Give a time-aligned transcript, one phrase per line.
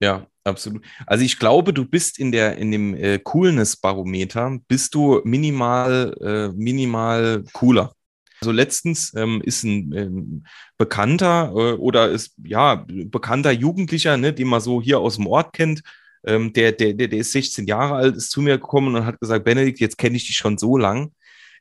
[0.00, 0.84] Ja, absolut.
[1.06, 6.48] Also ich glaube, du bist in der in dem äh, Coolness-Barometer bist du minimal äh,
[6.56, 7.92] minimal cooler.
[8.40, 10.46] Also letztens ähm, ist ein ähm,
[10.76, 15.54] bekannter äh, oder ist ja bekannter Jugendlicher, ne, den man so hier aus dem Ort
[15.54, 15.82] kennt,
[16.26, 19.20] ähm, der, der, der, der ist 16 Jahre alt, ist zu mir gekommen und hat
[19.20, 21.12] gesagt, Benedikt, jetzt kenne ich dich schon so lang.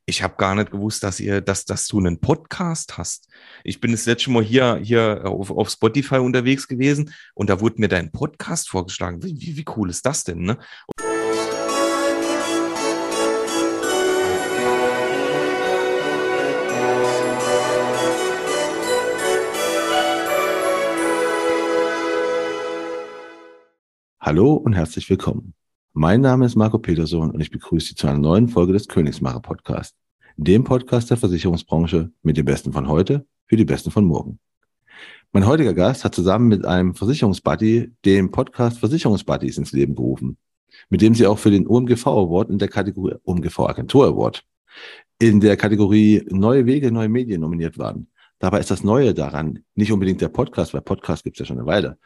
[0.07, 3.27] Ich habe gar nicht gewusst, dass ihr, dass, dass du einen Podcast hast.
[3.63, 7.81] Ich bin das letzte Mal hier, hier auf, auf Spotify unterwegs gewesen und da wurde
[7.81, 9.23] mir dein Podcast vorgeschlagen.
[9.23, 10.43] Wie, wie, wie cool ist das denn?
[10.43, 10.59] Ne?
[24.19, 25.55] Hallo und herzlich willkommen.
[25.97, 29.39] Mein Name ist Marco Peterson und ich begrüße Sie zu einer neuen Folge des Königsmacher
[29.39, 29.95] Podcast,
[30.35, 34.37] dem Podcast der Versicherungsbranche mit den Besten von heute für die Besten von morgen.
[35.31, 40.35] Mein heutiger Gast hat zusammen mit einem Versicherungsbuddy den Podcast Versicherungsbuddies ins Leben gerufen,
[40.89, 44.43] mit dem sie auch für den OMGV Award in der Kategorie OMGV Agentur Award
[45.19, 48.09] in der Kategorie Neue Wege, neue Medien nominiert waren.
[48.39, 51.57] Dabei ist das Neue daran nicht unbedingt der Podcast, weil Podcast gibt es ja schon
[51.57, 51.97] eine Weile.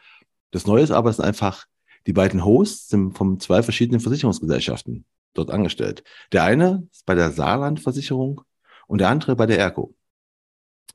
[0.52, 1.66] Das Neue ist aber, es ist einfach
[2.06, 6.02] die beiden Hosts sind von zwei verschiedenen Versicherungsgesellschaften dort angestellt.
[6.32, 8.42] Der eine ist bei der Saarland-Versicherung
[8.86, 9.94] und der andere bei der ERCO.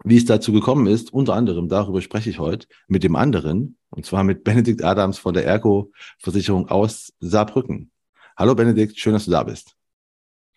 [0.03, 4.05] Wie es dazu gekommen ist, unter anderem darüber spreche ich heute mit dem anderen, und
[4.05, 7.91] zwar mit Benedikt Adams von der ERCO-Versicherung aus Saarbrücken.
[8.35, 9.75] Hallo Benedikt, schön, dass du da bist.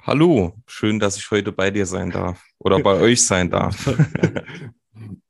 [0.02, 3.94] Hallo, schön, dass ich heute bei dir sein darf oder bei euch sein darf.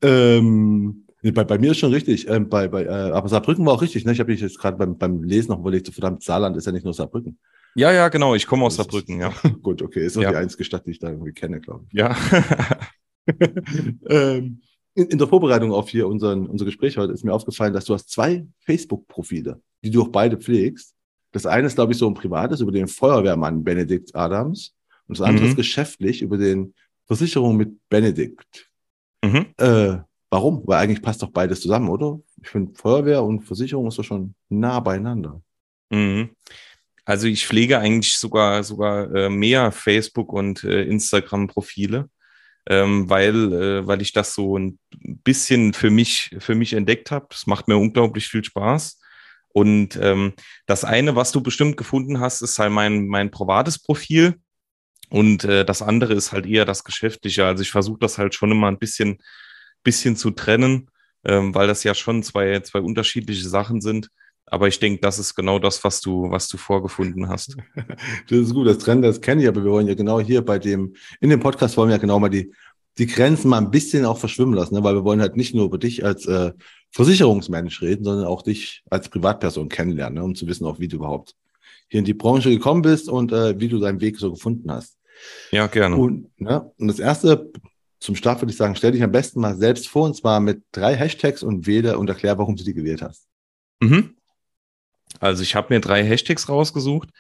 [0.00, 2.28] ähm, bei, bei mir ist schon richtig.
[2.28, 4.04] Ähm, bei, bei, äh, aber Saarbrücken war auch richtig.
[4.04, 4.12] Ne?
[4.12, 6.72] Ich habe mich jetzt gerade beim, beim Lesen noch überlegt, so verdammt, Saarland ist ja
[6.72, 7.38] nicht nur Saarbrücken.
[7.74, 8.34] Ja, ja, genau.
[8.34, 9.32] Ich komme aus Saarbrücken, ja.
[9.62, 10.04] Gut, okay.
[10.04, 10.30] Ist auch ja.
[10.30, 11.98] die einzige Stadt, die ich da irgendwie kenne, glaube ich.
[11.98, 12.16] Ja.
[14.08, 14.60] ähm,
[14.94, 17.94] in, in, der Vorbereitung auf hier unseren, unser Gespräch heute ist mir aufgefallen, dass du
[17.94, 20.94] hast zwei Facebook-Profile, die du auch beide pflegst.
[21.32, 24.74] Das eine ist, glaube ich, so ein privates über den Feuerwehrmann Benedikt Adams
[25.06, 25.50] und das andere mhm.
[25.50, 26.74] ist geschäftlich über den
[27.06, 28.68] Versicherung mit Benedikt.
[29.22, 29.46] Mhm.
[29.58, 29.98] Äh,
[30.30, 30.62] Warum?
[30.66, 32.20] Weil eigentlich passt doch beides zusammen, oder?
[32.42, 35.40] Ich finde, Feuerwehr und Versicherung ist doch schon nah beieinander.
[35.90, 36.30] Mhm.
[37.04, 42.10] Also ich pflege eigentlich sogar sogar äh, mehr Facebook und äh, Instagram Profile,
[42.68, 47.28] ähm, weil äh, weil ich das so ein bisschen für mich für mich entdeckt habe.
[47.30, 49.00] Es macht mir unglaublich viel Spaß.
[49.54, 50.34] Und ähm,
[50.66, 54.34] das eine, was du bestimmt gefunden hast, ist halt mein mein privates Profil.
[55.08, 57.46] Und das andere ist halt eher das Geschäftliche.
[57.46, 59.16] Also ich versuche das halt schon immer ein bisschen
[59.82, 60.90] bisschen zu trennen,
[61.24, 64.08] ähm, weil das ja schon zwei, zwei unterschiedliche Sachen sind.
[64.46, 67.56] Aber ich denke, das ist genau das, was du, was du vorgefunden hast.
[68.28, 70.58] Das ist gut, das Trennen, das kenne ich, aber wir wollen ja genau hier bei
[70.58, 72.52] dem, in dem Podcast wollen wir ja genau mal die,
[72.98, 74.82] die Grenzen mal ein bisschen auch verschwimmen lassen, ne?
[74.82, 76.52] weil wir wollen halt nicht nur über dich als äh,
[76.90, 80.24] Versicherungsmensch reden, sondern auch dich als Privatperson kennenlernen, ne?
[80.24, 81.34] um zu wissen, auch wie du überhaupt
[81.88, 84.98] hier in die Branche gekommen bist und äh, wie du deinen Weg so gefunden hast.
[85.50, 85.96] Ja, gerne.
[85.96, 86.70] Und, ne?
[86.78, 87.50] und das erste
[88.00, 90.62] zum Start würde ich sagen, stell dich am besten mal selbst vor und zwar mit
[90.72, 93.26] drei Hashtags und wähle und erklär, warum du die gewählt hast.
[93.80, 94.16] Mhm.
[95.20, 97.10] Also ich habe mir drei Hashtags rausgesucht.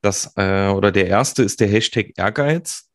[0.00, 2.90] Das äh, oder der erste ist der Hashtag Ehrgeiz.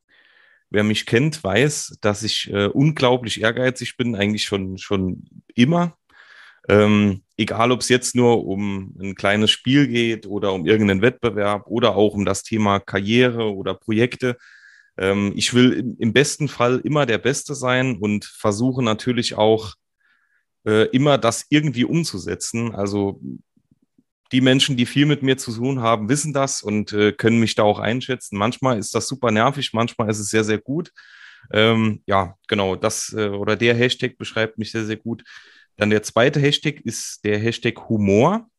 [0.70, 5.24] Wer mich kennt, weiß, dass ich äh, unglaublich ehrgeizig bin, eigentlich schon schon
[5.56, 5.98] immer.
[6.68, 11.66] Ähm, egal, ob es jetzt nur um ein kleines Spiel geht oder um irgendeinen Wettbewerb
[11.68, 14.38] oder auch um das Thema Karriere oder Projekte.
[15.00, 19.76] Ähm, ich will im besten Fall immer der Beste sein und versuche natürlich auch
[20.66, 22.76] äh, immer das irgendwie umzusetzen.
[22.76, 23.22] Also
[24.32, 27.56] die Menschen, die viel mit mir zu tun haben, wissen das und äh, können mich
[27.56, 28.38] da auch einschätzen.
[28.38, 30.92] Manchmal ist das super nervig, manchmal ist es sehr, sehr gut.
[31.52, 35.24] Ähm, ja, genau, das äh, oder der Hashtag beschreibt mich sehr, sehr gut.
[35.78, 38.50] Dann der zweite Hashtag ist der Hashtag Humor.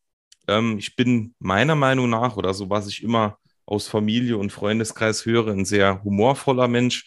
[0.48, 3.38] Ähm, ich bin meiner Meinung nach oder so, was ich immer
[3.70, 7.06] aus Familie und Freundeskreis höre, ein sehr humorvoller Mensch,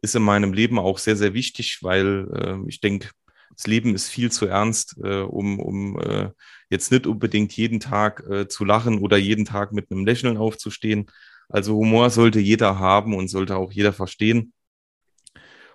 [0.00, 3.10] ist in meinem Leben auch sehr, sehr wichtig, weil äh, ich denke,
[3.56, 6.30] das Leben ist viel zu ernst, äh, um, um äh,
[6.70, 11.06] jetzt nicht unbedingt jeden Tag äh, zu lachen oder jeden Tag mit einem Lächeln aufzustehen.
[11.48, 14.52] Also Humor sollte jeder haben und sollte auch jeder verstehen.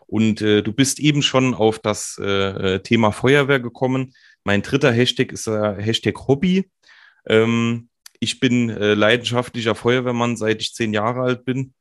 [0.07, 4.13] Und äh, du bist eben schon auf das äh, Thema Feuerwehr gekommen.
[4.44, 6.69] Mein dritter Hashtag ist äh, Hashtag Hobby.
[7.27, 7.88] Ähm,
[8.19, 11.74] ich bin äh, leidenschaftlicher Feuerwehrmann, seit ich zehn Jahre alt bin.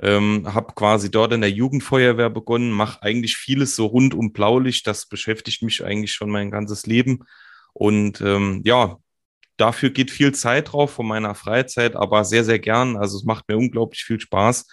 [0.00, 4.86] Ähm, habe quasi dort in der Jugendfeuerwehr begonnen, mache eigentlich vieles so rund um Blaulicht.
[4.86, 7.24] Das beschäftigt mich eigentlich schon mein ganzes Leben.
[7.74, 8.96] Und ähm, ja,
[9.58, 12.96] dafür geht viel Zeit drauf von meiner Freizeit, aber sehr, sehr gern.
[12.96, 14.66] Also es macht mir unglaublich viel Spaß.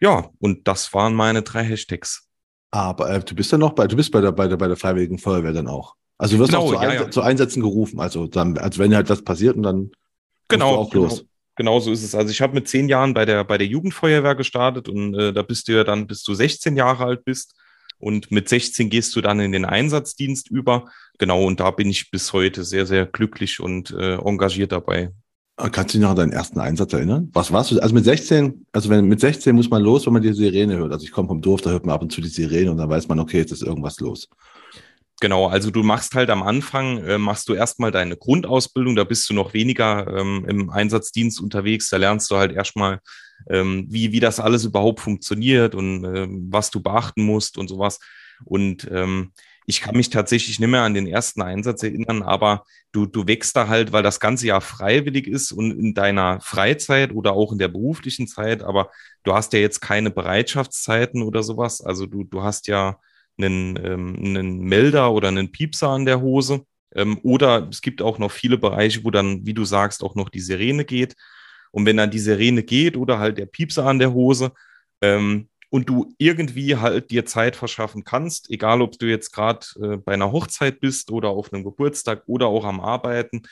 [0.00, 2.28] Ja, und das waren meine drei Hashtags.
[2.70, 4.76] Aber äh, du bist ja noch bei, du bist bei der, bei der, bei der
[4.76, 5.96] Freiwilligen Feuerwehr dann auch.
[6.18, 7.10] Also du wirst genau, auch zu, ja, ja.
[7.10, 9.90] zu, Einsätzen gerufen, also dann, als wenn halt was passiert und dann
[10.50, 11.04] genau, auch genau.
[11.04, 11.24] los.
[11.56, 12.14] Genau so ist es.
[12.14, 15.42] Also ich habe mit zehn Jahren bei der, bei der Jugendfeuerwehr gestartet und äh, da
[15.42, 17.54] bist du ja dann, bis du 16 Jahre alt bist.
[17.98, 20.86] Und mit 16 gehst du dann in den Einsatzdienst über.
[21.18, 25.12] Genau, und da bin ich bis heute sehr, sehr glücklich und äh, engagiert dabei.
[25.56, 27.28] Ah, kannst du dich noch an deinen ersten Einsatz erinnern?
[27.34, 27.78] Was warst du?
[27.80, 30.92] Also mit 16, also wenn mit 16 muss man los, wenn man die Sirene hört.
[30.92, 32.88] Also ich komme vom Dorf, da hört man ab und zu die Sirene und dann
[32.88, 34.26] weiß man, okay, jetzt ist irgendwas los.
[35.20, 39.28] Genau, also du machst halt am Anfang, äh, machst du erstmal deine Grundausbildung, da bist
[39.28, 43.00] du noch weniger ähm, im Einsatzdienst unterwegs, da lernst du halt erstmal,
[43.50, 47.98] ähm, wie, wie das alles überhaupt funktioniert und ähm, was du beachten musst und sowas.
[48.44, 49.32] Und ähm,
[49.66, 53.54] ich kann mich tatsächlich nicht mehr an den ersten Einsatz erinnern, aber du, du wächst
[53.56, 57.58] da halt, weil das ganze Jahr freiwillig ist und in deiner Freizeit oder auch in
[57.58, 58.90] der beruflichen Zeit, aber
[59.24, 61.82] du hast ja jetzt keine Bereitschaftszeiten oder sowas.
[61.82, 62.98] Also du, du hast ja
[63.42, 66.64] einen, ähm, einen Melder oder einen Piepser an der Hose.
[66.94, 70.28] Ähm, oder es gibt auch noch viele Bereiche, wo dann, wie du sagst, auch noch
[70.28, 71.14] die Sirene geht.
[71.72, 74.52] Und wenn dann die Sirene geht oder halt der Piepser an der Hose,
[75.02, 79.96] ähm, und du irgendwie halt dir Zeit verschaffen kannst, egal ob du jetzt gerade äh,
[79.96, 83.42] bei einer Hochzeit bist oder auf einem Geburtstag oder auch am Arbeiten,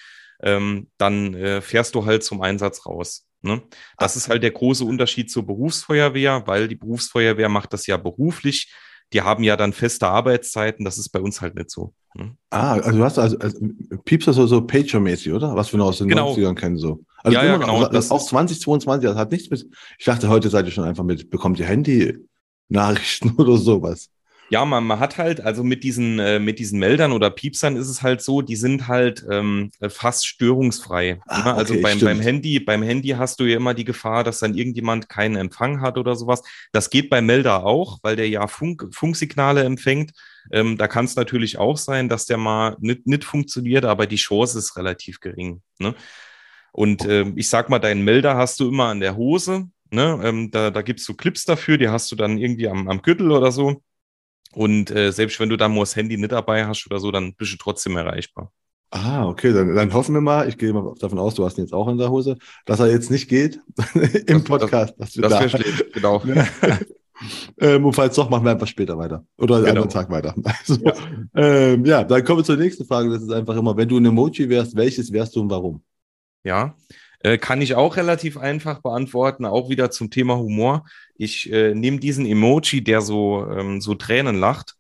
[0.43, 3.27] ähm, dann äh, fährst du halt zum Einsatz raus.
[3.41, 3.63] Ne?
[3.97, 8.73] Das ist halt der große Unterschied zur Berufsfeuerwehr, weil die Berufsfeuerwehr macht das ja beruflich.
[9.13, 11.93] Die haben ja dann feste Arbeitszeiten, das ist bei uns halt nicht so.
[12.15, 12.37] Ne?
[12.51, 13.59] Ah, also du hast also, also
[14.05, 15.55] Piepser so, so Pager-mäßig, oder?
[15.55, 16.35] Was wir noch aus den genau.
[16.35, 17.05] 90ern kennen, so.
[17.23, 17.81] Also ja, ja, genau.
[17.81, 19.67] Noch, das auch 2022, das hat nichts mit.
[19.99, 24.11] Ich dachte, heute seid ihr schon einfach mit, bekommt ihr Handy-Nachrichten oder sowas.
[24.51, 27.89] Ja, man, man hat halt, also mit diesen, äh, mit diesen Meldern oder Piepsern ist
[27.89, 31.21] es halt so, die sind halt ähm, fast störungsfrei.
[31.27, 31.55] Ah, ne?
[31.55, 34.55] Also okay, beim, beim Handy, beim Handy hast du ja immer die Gefahr, dass dann
[34.55, 36.43] irgendjemand keinen Empfang hat oder sowas.
[36.73, 40.13] Das geht beim Melder auch, weil der ja Funk, Funksignale empfängt.
[40.51, 44.17] Ähm, da kann es natürlich auch sein, dass der mal nicht, nicht funktioniert, aber die
[44.17, 45.61] Chance ist relativ gering.
[45.79, 45.95] Ne?
[46.73, 49.69] Und ähm, ich sag mal, deinen Melder hast du immer an der Hose.
[49.91, 50.21] Ne?
[50.23, 53.03] Ähm, da da gibt es so Clips dafür, die hast du dann irgendwie am, am
[53.03, 53.83] Gürtel oder so.
[54.55, 57.35] Und äh, selbst wenn du dann mal das Handy nicht dabei hast oder so, dann
[57.35, 58.51] bist du trotzdem erreichbar.
[58.91, 61.65] Ah, okay, dann, dann hoffen wir mal, ich gehe mal davon aus, du hast ihn
[61.65, 63.61] jetzt auch in der Hose, dass er jetzt nicht geht
[64.27, 64.95] im Podcast.
[64.97, 66.23] Das, das, das wäre schlecht, genau.
[67.61, 69.27] ähm, und falls doch, machen wir einfach später weiter.
[69.37, 69.83] Oder einen genau.
[69.83, 70.35] anderen Tag weiter.
[70.43, 70.95] Also, ja.
[71.35, 73.11] Ähm, ja, dann kommen wir zur nächsten Frage.
[73.11, 75.83] Das ist einfach immer, wenn du ein Emoji wärst, welches wärst du und warum?
[76.43, 76.75] Ja,
[77.21, 80.87] äh, kann ich auch relativ einfach beantworten, auch wieder zum Thema Humor.
[81.17, 84.77] Ich äh, nehme diesen Emoji, der so, ähm, so Tränen lacht.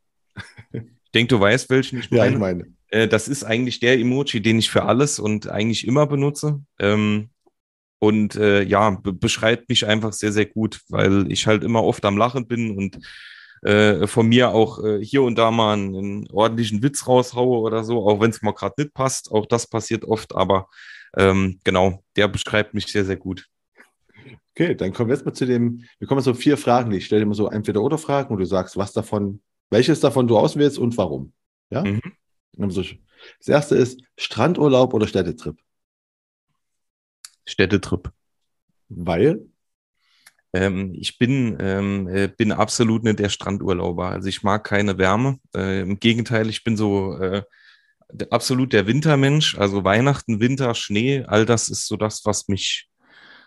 [0.73, 0.83] ich
[1.15, 2.25] denke, du weißt, welchen ich meine.
[2.25, 2.67] Ja, ich meine.
[2.91, 6.61] Äh, das ist eigentlich der Emoji, den ich für alles und eigentlich immer benutze.
[6.79, 7.31] Ähm,
[7.99, 12.17] und äh, ja, beschreibt mich einfach sehr, sehr gut, weil ich halt immer oft am
[12.17, 13.01] Lachen bin und
[13.63, 18.09] äh, von mir auch hier und da mal einen, einen ordentlichen Witz raushaue oder so,
[18.09, 19.33] auch wenn es mal gerade nicht passt.
[19.33, 20.69] Auch das passiert oft, aber
[21.17, 23.49] ähm, genau, der beschreibt mich sehr, sehr gut.
[24.55, 26.91] Okay, dann kommen wir jetzt mal zu dem, wir kommen zu vier Fragen.
[26.93, 29.41] Ich stelle immer so entweder oder Fragen und du sagst, was davon,
[29.71, 31.33] welches davon du auswählst und warum.
[31.71, 31.85] Ja?
[31.85, 32.01] Mhm.
[32.59, 35.57] Also, das erste ist Strandurlaub oder Städtetrip?
[37.47, 38.11] Städtetrip.
[38.89, 39.47] Weil?
[40.53, 44.09] Ähm, ich bin, ähm, äh, bin absolut nicht der Strandurlauber.
[44.11, 45.39] Also ich mag keine Wärme.
[45.55, 47.43] Äh, Im Gegenteil, ich bin so äh,
[48.31, 49.57] absolut der Wintermensch.
[49.59, 52.89] Also Weihnachten, Winter, Schnee, all das ist so das, was mich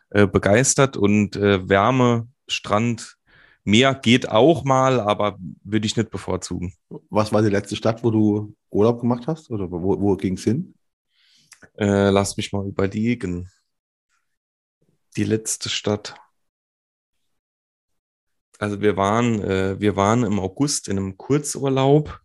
[0.10, 0.98] äh, begeistert.
[0.98, 3.18] Und äh, Wärme, Strand,
[3.63, 6.74] Meer geht auch mal, aber würde ich nicht bevorzugen.
[7.10, 9.51] Was war die letzte Stadt, wo du Urlaub gemacht hast?
[9.51, 10.74] Oder wo, wo ging es hin?
[11.77, 13.50] Äh, lass mich mal überlegen.
[15.15, 16.15] Die letzte Stadt.
[18.58, 22.20] Also wir waren, äh, wir waren im August in einem Kurzurlaub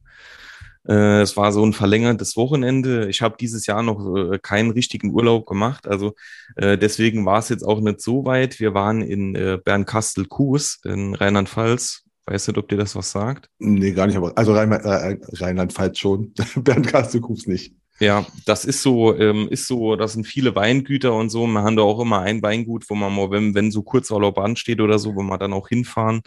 [0.93, 3.09] es war so ein verlängertes Wochenende.
[3.09, 5.89] Ich habe dieses Jahr noch äh, keinen richtigen Urlaub gemacht.
[5.89, 6.15] Also
[6.57, 8.61] äh, deswegen war es jetzt auch nicht so weit.
[8.61, 12.05] Wir waren in äh, Bernkastel-Kues in Rheinland-Pfalz.
[12.27, 13.49] Weiß nicht, ob dir das was sagt.
[13.59, 16.33] Nee, gar nicht, aber also Rheinland-Pfalz schon.
[16.57, 17.75] Bernkastel-Kues nicht.
[17.99, 21.47] Ja, das ist so, ähm, ist so, das sind viele Weingüter und so.
[21.47, 24.81] Wir haben da auch immer ein Weingut, wo man mal, wenn, wenn so Kurzurlaub ansteht
[24.81, 26.21] oder so, wo man dann auch hinfahren.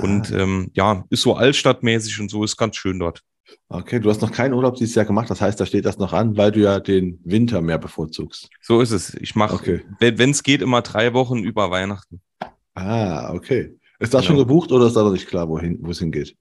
[0.00, 0.38] Und ah.
[0.38, 3.22] ähm, ja, ist so altstadtmäßig und so, ist ganz schön dort.
[3.68, 6.12] Okay, du hast noch keinen Urlaub dieses Jahr gemacht, das heißt, da steht das noch
[6.12, 8.48] an, weil du ja den Winter mehr bevorzugst.
[8.60, 9.14] So ist es.
[9.14, 9.82] Ich mache, okay.
[9.98, 12.20] wenn es geht, immer drei Wochen über Weihnachten.
[12.74, 13.76] Ah, okay.
[13.98, 14.38] Ist das genau.
[14.38, 16.36] schon gebucht oder ist da noch nicht klar, wohin, wo es hingeht?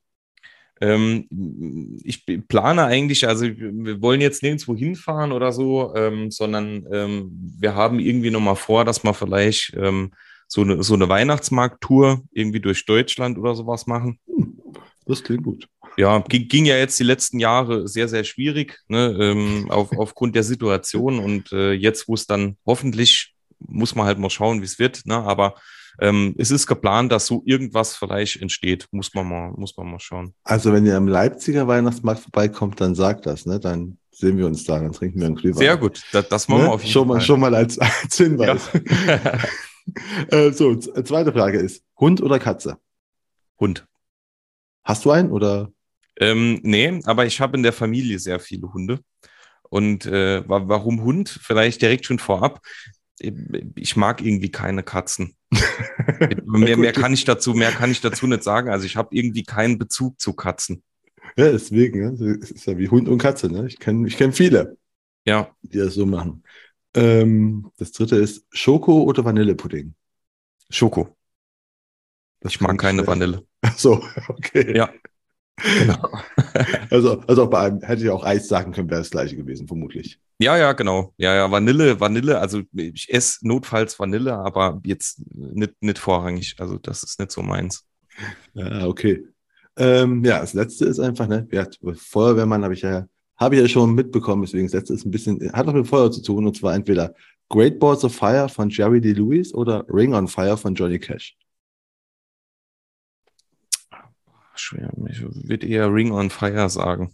[0.81, 7.31] Ähm, ich plane eigentlich, also wir wollen jetzt nirgendwo hinfahren oder so, ähm, sondern ähm,
[7.60, 10.12] wir haben irgendwie nochmal vor, dass wir vielleicht ähm,
[10.48, 14.19] so eine, so eine Weihnachtsmarkttour irgendwie durch Deutschland oder sowas machen.
[14.27, 14.60] Hm,
[15.05, 15.67] das klingt gut.
[15.97, 20.35] Ja, ging, ging, ja jetzt die letzten Jahre sehr, sehr schwierig, ne, ähm, auf, aufgrund
[20.35, 21.19] der Situation.
[21.19, 25.05] Und äh, jetzt, wo es dann hoffentlich, muss man halt mal schauen, wie es wird.
[25.05, 25.55] Ne, aber
[26.00, 28.88] ähm, es ist geplant, dass so irgendwas vielleicht entsteht.
[28.91, 30.33] Muss man mal, muss man mal schauen.
[30.43, 33.59] Also, wenn ihr am Leipziger Weihnachtsmarkt vorbeikommt, dann sagt das, ne?
[33.59, 35.59] Dann sehen wir uns da, dann trinken wir einen Glühwein.
[35.59, 36.67] Sehr gut, das, das machen ne?
[36.67, 37.17] wir auf jeden schon Fall.
[37.17, 38.69] Mal, schon mal als, als Hinweis.
[39.07, 39.19] Ja.
[40.38, 42.77] äh, so, zweite Frage ist: Hund oder Katze?
[43.59, 43.85] Hund.
[44.83, 45.71] Hast du einen oder?
[46.20, 49.00] Ähm, nee, aber ich habe in der Familie sehr viele Hunde.
[49.70, 51.29] Und äh, warum Hund?
[51.29, 52.62] Vielleicht direkt schon vorab.
[53.75, 55.36] Ich mag irgendwie keine Katzen.
[56.46, 58.70] mehr, mehr kann ich dazu, mehr kann ich dazu nicht sagen.
[58.70, 60.84] Also ich habe irgendwie keinen Bezug zu Katzen.
[61.38, 62.27] Ja, deswegen, ja.
[62.36, 63.51] es ist ja wie Hund und Katze.
[63.51, 63.65] Ne?
[63.67, 64.77] Ich kenne ich kenn viele,
[65.25, 65.50] ja.
[65.63, 66.43] die das so machen.
[66.96, 69.96] Ähm, das dritte ist Schoko oder Vanillepudding?
[70.70, 71.15] Schoko.
[72.41, 73.46] Das ich mag keine Vanille.
[73.62, 74.75] Ach so, okay.
[74.75, 74.93] Ja.
[75.57, 76.10] Genau.
[76.89, 80.19] also, also bei einem hätte ich auch Eis sagen können, wäre das gleiche gewesen, vermutlich.
[80.39, 81.13] Ja, ja, genau.
[81.17, 86.55] Ja, ja, Vanille, Vanille, also ich esse notfalls Vanille, aber jetzt nicht, nicht vorrangig.
[86.57, 87.86] Also das ist nicht so meins.
[88.53, 89.25] Ja, okay.
[89.77, 93.07] Ähm, ja, das letzte ist einfach, ne, ja, Feuerwehrmann habe ich ja,
[93.38, 96.12] habe ich ja schon mitbekommen, deswegen das letzte ist ein bisschen, hat auch mit Feuer
[96.12, 97.13] zu tun, und zwar entweder
[97.50, 99.13] Great Balls of Fire von Jerry D.
[99.13, 101.36] Lewis oder Ring on Fire von Johnny Cash.
[104.55, 107.13] Schwer, ich würde eher Ring on Fire sagen.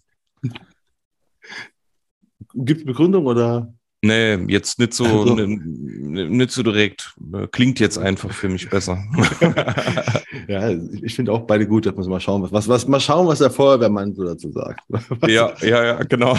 [2.54, 3.74] Gibt es Begründung oder?
[4.02, 5.36] Nee, jetzt nicht so, also.
[5.36, 7.14] nicht so direkt.
[7.52, 9.04] Klingt jetzt einfach für mich besser.
[10.48, 13.40] ja, ich finde auch beide gut, dass man mal schauen, was, was, mal schauen, was
[13.40, 14.82] der Feuerwehrmann so dazu sagt.
[14.88, 16.38] Was, ja, ja, ja, genau.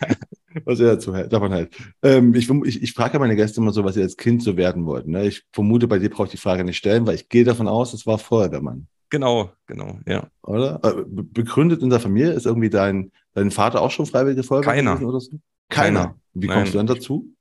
[0.64, 1.76] was er dazu, davon hält.
[2.02, 4.84] Ähm, ich, ich, ich frage meine Gäste immer so, was sie als Kind so werden
[4.84, 5.12] wollten.
[5.12, 5.28] Ne?
[5.28, 7.94] Ich vermute, bei dir brauche ich die Frage nicht stellen, weil ich gehe davon aus,
[7.94, 8.88] es war Feuerwehrmann.
[9.10, 10.28] Genau, genau, ja.
[10.42, 10.80] Oder?
[10.82, 15.00] Äh, begründet in der Familie ist irgendwie dein, dein Vater auch schon freiwillige Feuerwehr Keiner.
[15.02, 15.38] oder so?
[15.68, 16.00] Keiner.
[16.00, 16.18] Keiner.
[16.34, 16.86] Wie kommst Nein.
[16.86, 17.32] du dann dazu?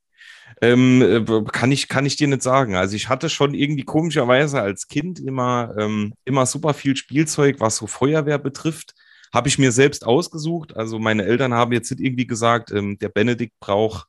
[0.61, 2.75] Ähm, äh, kann ich kann ich dir nicht sagen.
[2.75, 7.75] Also ich hatte schon irgendwie komischerweise als Kind immer ähm, immer super viel Spielzeug, was
[7.75, 8.93] so Feuerwehr betrifft,
[9.33, 10.75] habe ich mir selbst ausgesucht.
[10.75, 14.07] Also meine Eltern haben jetzt nicht irgendwie gesagt, ähm, der Benedikt braucht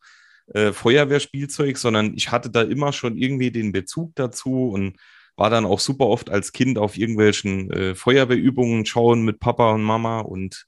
[0.55, 4.97] äh, Feuerwehrspielzeug, sondern ich hatte da immer schon irgendwie den Bezug dazu und
[5.37, 9.83] war dann auch super oft als Kind auf irgendwelchen äh, Feuerwehrübungen schauen mit Papa und
[9.83, 10.67] Mama und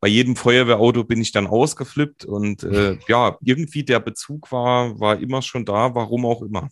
[0.00, 5.18] bei jedem Feuerwehrauto bin ich dann ausgeflippt und äh, ja, irgendwie der Bezug war, war
[5.20, 6.68] immer schon da, warum auch immer.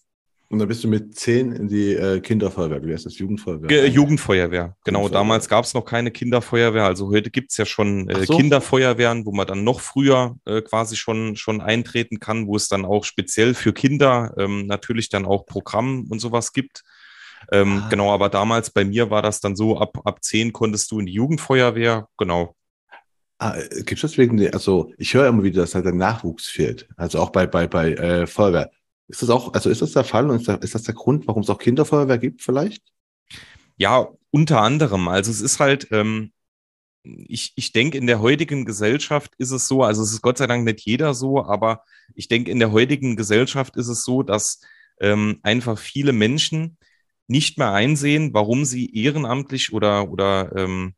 [0.49, 3.68] Und dann bist du mit zehn in die äh, Kinderfeuerwehr, wie heißt das, Jugendfeuerwehr?
[3.68, 5.09] Ge Jugendfeuerwehr, genau.
[5.09, 8.37] Damals gab es noch keine Kinderfeuerwehr, also heute gibt es ja schon äh, so.
[8.37, 12.85] Kinderfeuerwehren, wo man dann noch früher äh, quasi schon, schon eintreten kann, wo es dann
[12.85, 16.82] auch speziell für Kinder ähm, natürlich dann auch Programm und sowas gibt.
[17.52, 17.88] Ähm, ah.
[17.88, 21.06] Genau, aber damals bei mir war das dann so, ab, ab zehn konntest du in
[21.06, 22.56] die Jugendfeuerwehr, genau.
[23.38, 26.88] Ah, äh, Gibt es wegen also ich höre immer wieder, dass halt der Nachwuchs fehlt.
[26.97, 28.70] Also auch bei, bei, bei äh, Feuerwehr.
[29.09, 31.26] Ist das auch, also ist das der Fall und ist, da, ist das der Grund,
[31.26, 32.82] warum es auch Kinderfeuerwehr gibt, vielleicht?
[33.76, 35.09] Ja, unter anderem.
[35.09, 36.32] Also es ist halt, ähm,
[37.02, 40.47] ich, ich denke, in der heutigen Gesellschaft ist es so, also es ist Gott sei
[40.47, 44.61] Dank nicht jeder so, aber ich denke, in der heutigen Gesellschaft ist es so, dass
[45.00, 46.76] ähm, einfach viele Menschen
[47.30, 50.94] nicht mehr einsehen, warum sie ehrenamtlich oder, oder ähm,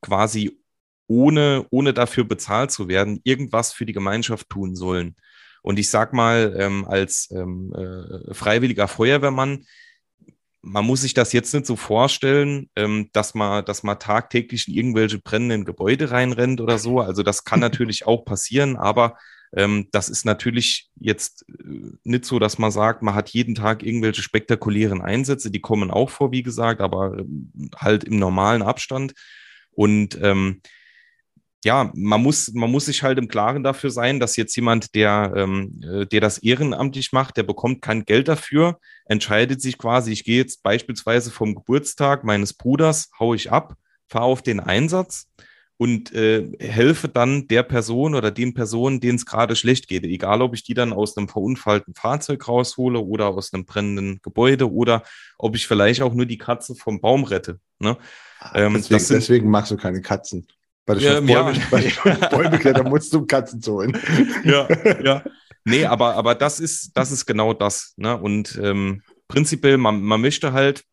[0.00, 0.62] quasi
[1.08, 5.16] ohne, ohne dafür bezahlt zu werden, irgendwas für die Gemeinschaft tun sollen.
[5.60, 9.64] Und ich sag mal, ähm, als ähm, äh, freiwilliger Feuerwehrmann,
[10.62, 14.74] man muss sich das jetzt nicht so vorstellen, ähm, dass man, dass man tagtäglich in
[14.74, 17.00] irgendwelche brennenden Gebäude reinrennt oder so.
[17.00, 19.16] Also das kann natürlich auch passieren, aber
[19.54, 23.82] ähm, das ist natürlich jetzt äh, nicht so, dass man sagt, man hat jeden Tag
[23.82, 29.12] irgendwelche spektakulären Einsätze, die kommen auch vor, wie gesagt, aber ähm, halt im normalen Abstand.
[29.70, 30.62] Und ähm,
[31.64, 35.32] ja, man muss, man muss sich halt im Klaren dafür sein, dass jetzt jemand, der,
[35.36, 40.24] ähm, äh, der das ehrenamtlich macht, der bekommt kein Geld dafür, entscheidet sich quasi, ich
[40.24, 43.76] gehe jetzt beispielsweise vom Geburtstag meines Bruders, haue ich ab,
[44.08, 45.28] fahre auf den Einsatz
[45.76, 50.04] und äh, helfe dann der Person oder den Personen, denen es gerade schlecht geht.
[50.04, 54.70] Egal, ob ich die dann aus einem verunfallten Fahrzeug raushole oder aus einem brennenden Gebäude
[54.72, 55.02] oder
[55.38, 57.58] ob ich vielleicht auch nur die Katze vom Baum rette.
[57.78, 57.96] Ne?
[58.38, 60.46] Ah, ähm, deswegen, sind, deswegen magst du keine Katzen.
[60.84, 61.52] Bei der ähm, ja.
[62.30, 63.96] Bäume musst du Katzen zu holen.
[64.44, 64.68] Ja,
[65.02, 65.24] ja.
[65.64, 67.94] Nee, aber, aber das ist, das ist genau das.
[67.96, 68.16] Ne?
[68.16, 70.84] Und ähm, prinzipiell, man, man möchte halt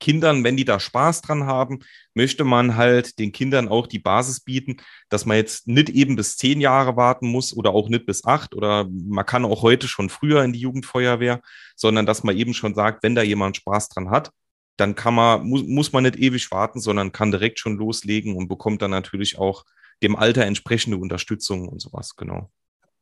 [0.00, 1.80] Kindern, wenn die da Spaß dran haben,
[2.14, 4.76] möchte man halt den Kindern auch die Basis bieten,
[5.08, 8.54] dass man jetzt nicht eben bis zehn Jahre warten muss oder auch nicht bis acht
[8.54, 11.40] oder man kann auch heute schon früher in die Jugendfeuerwehr,
[11.76, 14.30] sondern dass man eben schon sagt, wenn da jemand Spaß dran hat,
[14.76, 18.48] dann kann man, muss, muss man nicht ewig warten, sondern kann direkt schon loslegen und
[18.48, 19.64] bekommt dann natürlich auch
[20.02, 22.50] dem Alter entsprechende Unterstützung und sowas, genau.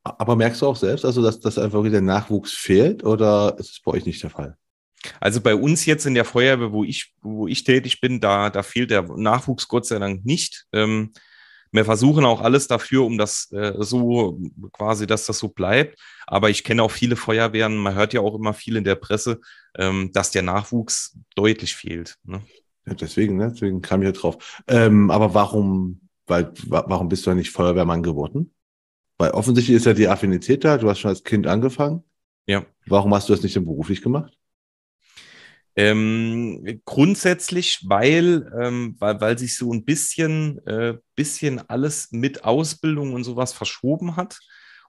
[0.02, 3.80] Aber merkst du auch selbst, also dass, dass einfach wieder Nachwuchs fehlt oder ist es
[3.80, 4.56] bei euch nicht der Fall?
[5.20, 8.62] Also bei uns jetzt in der Feuerwehr, wo ich, wo ich tätig bin, da, da
[8.62, 10.66] fehlt der Nachwuchs Gott sei Dank nicht.
[10.72, 11.12] Ähm,
[11.72, 14.40] wir versuchen auch alles dafür, um das äh, so
[14.72, 15.98] quasi, dass das so bleibt.
[16.26, 19.40] Aber ich kenne auch viele Feuerwehren, man hört ja auch immer viel in der Presse,
[19.76, 22.16] ähm, dass der Nachwuchs deutlich fehlt.
[22.24, 22.42] Ne?
[22.86, 23.50] Ja, deswegen, ne?
[23.52, 24.62] deswegen kam ich ja drauf.
[24.68, 28.54] Ähm, aber warum, weil, warum bist du nicht Feuerwehrmann geworden?
[29.18, 32.04] Weil offensichtlich ist ja die Affinität da, du hast schon als Kind angefangen.
[32.46, 32.64] Ja.
[32.86, 34.36] Warum hast du das nicht dann beruflich gemacht?
[35.78, 43.12] Ähm, grundsätzlich, weil, ähm, weil, weil sich so ein bisschen, äh, bisschen alles mit Ausbildung
[43.12, 44.38] und sowas verschoben hat.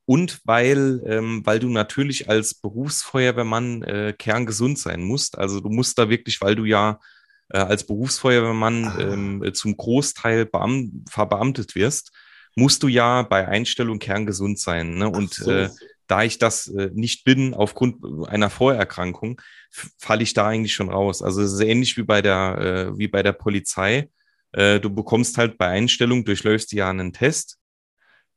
[0.05, 5.37] Und weil, ähm, weil du natürlich als Berufsfeuerwehrmann äh, kerngesund sein musst.
[5.37, 6.99] Also du musst da wirklich, weil du ja
[7.49, 8.99] äh, als Berufsfeuerwehrmann ah.
[8.99, 12.13] ähm, zum Großteil beam verbeamtet wirst,
[12.55, 14.95] musst du ja bei Einstellung kerngesund sein.
[14.95, 15.09] Ne?
[15.09, 15.67] Und so.
[16.07, 19.41] Äh, da ich das äh, nicht bin aufgrund einer Vorerkrankung,
[19.97, 21.21] falle ich da eigentlich schon raus.
[21.21, 22.57] Also es ist ähnlich wie bei der,
[22.93, 24.09] äh, wie bei der Polizei.
[24.53, 27.57] Äh, du bekommst halt bei Einstellung, durchläufst du ja einen Test.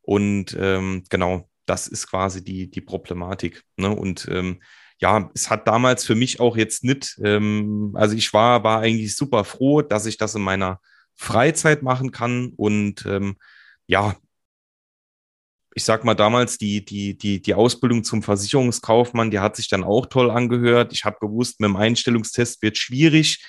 [0.01, 3.63] Und ähm, genau, das ist quasi die, die Problematik.
[3.77, 3.89] Ne?
[3.89, 4.61] Und ähm,
[4.99, 9.15] ja, es hat damals für mich auch jetzt nicht, ähm, also ich war, war eigentlich
[9.15, 10.79] super froh, dass ich das in meiner
[11.15, 13.37] Freizeit machen kann und ähm,
[13.87, 14.15] ja,
[15.73, 19.83] ich sag mal damals, die, die, die, die Ausbildung zum Versicherungskaufmann, die hat sich dann
[19.83, 20.91] auch toll angehört.
[20.93, 23.45] Ich habe gewusst, mit dem Einstellungstest wird schwierig.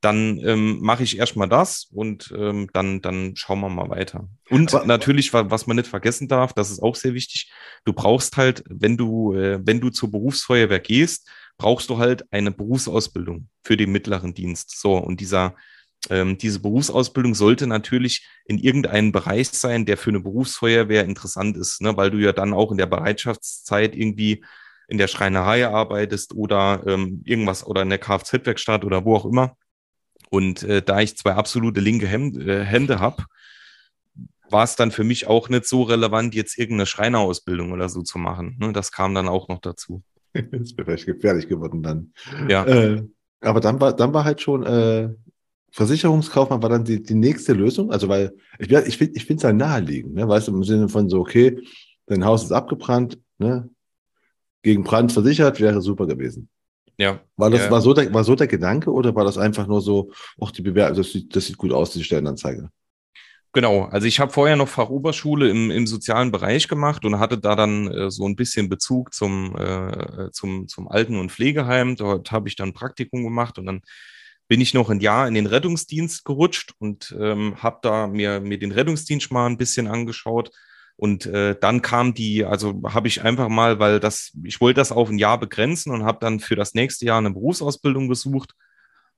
[0.00, 4.28] Dann ähm, mache ich erstmal das und ähm, dann, dann schauen wir mal weiter.
[4.48, 7.50] Und aber, natürlich, was man nicht vergessen darf, das ist auch sehr wichtig,
[7.84, 12.52] du brauchst halt, wenn du, äh, wenn du zur Berufsfeuerwehr gehst, brauchst du halt eine
[12.52, 14.80] Berufsausbildung für den mittleren Dienst.
[14.80, 15.56] So, und dieser,
[16.10, 21.80] ähm, diese Berufsausbildung sollte natürlich in irgendeinem Bereich sein, der für eine Berufsfeuerwehr interessant ist,
[21.80, 21.96] ne?
[21.96, 24.44] weil du ja dann auch in der Bereitschaftszeit irgendwie
[24.88, 29.56] in der Schreinerei arbeitest oder ähm, irgendwas oder in der Kfz-Werkstatt oder wo auch immer.
[30.30, 33.24] Und äh, da ich zwei absolute linke Hemd, äh, Hände habe,
[34.50, 38.18] war es dann für mich auch nicht so relevant, jetzt irgendeine Schreinerausbildung oder so zu
[38.18, 38.56] machen.
[38.58, 38.72] Ne?
[38.72, 40.02] Das kam dann auch noch dazu.
[40.32, 42.12] das wäre vielleicht gefährlich geworden dann.
[42.48, 42.64] Ja.
[42.64, 43.04] Äh,
[43.40, 45.10] aber dann war, dann war halt schon äh,
[45.78, 47.92] Versicherungskaufmann war dann die, die nächste Lösung.
[47.92, 50.28] Also, weil ich, ich finde ich finde es halt naheliegend, ne?
[50.28, 51.60] weißt du, im Sinne von so, okay,
[52.06, 53.70] dein Haus ist abgebrannt, ne?
[54.62, 56.48] gegen Brand versichert, wäre super gewesen.
[56.98, 57.20] Ja.
[57.36, 57.70] War das ja.
[57.70, 60.10] War so der, war so der Gedanke oder war das einfach nur so,
[60.40, 62.70] ach, die Bewerbung, das sieht, das sieht gut aus, die Stellenanzeige?
[63.52, 67.54] Genau, also ich habe vorher noch Fachoberschule im, im sozialen Bereich gemacht und hatte da
[67.54, 71.94] dann äh, so ein bisschen Bezug zum, äh, zum, zum Alten- und Pflegeheim.
[71.94, 73.82] Dort habe ich dann Praktikum gemacht und dann
[74.48, 78.58] bin ich noch ein Jahr in den Rettungsdienst gerutscht und ähm, habe da mir, mir
[78.58, 80.50] den Rettungsdienst mal ein bisschen angeschaut.
[80.96, 84.90] Und äh, dann kam die, also habe ich einfach mal, weil das, ich wollte das
[84.90, 88.54] auf ein Jahr begrenzen und habe dann für das nächste Jahr eine Berufsausbildung gesucht.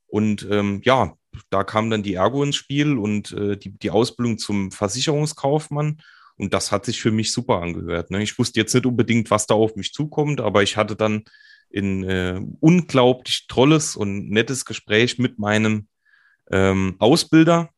[0.07, 1.15] Und ähm, ja,
[1.49, 6.03] da kam dann die Ergo ins Spiel und äh, die, die Ausbildung zum Versicherungskaufmann.
[6.37, 8.11] Und das hat sich für mich super angehört.
[8.11, 8.23] Ne?
[8.23, 11.25] Ich wusste jetzt nicht unbedingt, was da auf mich zukommt, aber ich hatte dann
[11.71, 15.89] in äh, unglaublich tolles und nettes Gespräch mit meinem
[16.51, 17.71] ähm, Ausbilder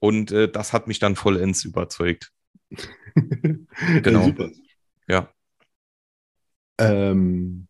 [0.00, 2.32] und äh, das hat mich dann vollends überzeugt.
[3.14, 4.20] genau.
[4.20, 4.50] Ja, super.
[5.08, 5.32] Ja.
[6.78, 7.66] Ähm,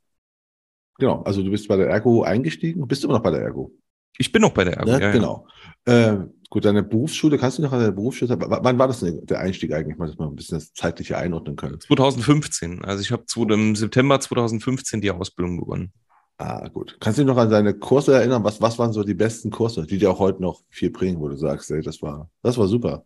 [0.98, 3.72] genau, also du bist bei der Ergo eingestiegen, bist du immer noch bei der Ergo?
[4.18, 5.46] Ich bin noch bei der Ergo, ja, ja genau.
[5.86, 6.12] Ja.
[6.12, 9.40] Äh, gut, deine Berufsschule, kannst du noch an der Berufsschule, wann war das denn der
[9.40, 11.80] Einstieg eigentlich, mal, dass wir ein bisschen das zeitliche einordnen können?
[11.80, 15.92] 2015, also ich habe im September 2015 die Ausbildung begonnen.
[16.36, 16.96] Ah, gut.
[17.00, 18.44] Kannst du dich noch an deine Kurse erinnern?
[18.44, 21.28] Was, was waren so die besten Kurse, die dir auch heute noch viel bringen, wo
[21.28, 23.04] du sagst, ey, das war, das war super?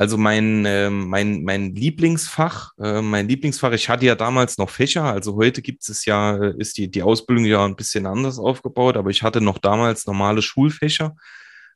[0.00, 5.02] Also mein, äh, mein, mein Lieblingsfach, äh, mein Lieblingsfach, ich hatte ja damals noch Fächer,
[5.02, 8.96] also heute gibt es ja, äh, ist die, die Ausbildung ja ein bisschen anders aufgebaut,
[8.96, 11.16] aber ich hatte noch damals normale Schulfächer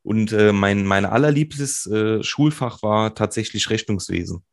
[0.05, 4.45] und äh, mein, mein allerliebstes äh, Schulfach war tatsächlich Rechnungswesen.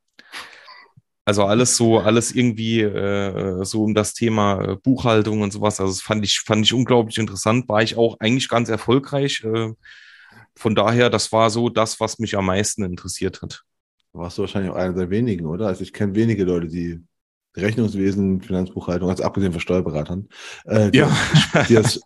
[1.26, 5.80] Also alles so, alles irgendwie äh, so um das Thema äh, Buchhaltung und sowas.
[5.80, 7.70] Also das fand ich, fand ich unglaublich interessant.
[7.70, 9.44] War ich auch eigentlich ganz erfolgreich.
[9.44, 9.74] Äh,
[10.60, 13.64] von daher, das war so das, was mich am meisten interessiert hat.
[14.12, 15.68] Warst du wahrscheinlich auch einer der wenigen, oder?
[15.68, 17.00] Also ich kenne wenige Leute, die
[17.56, 20.28] Rechnungswesen, Finanzbuchhaltung, also abgesehen von Steuerberatern,
[20.66, 21.18] äh, die, ja.
[21.70, 22.02] die das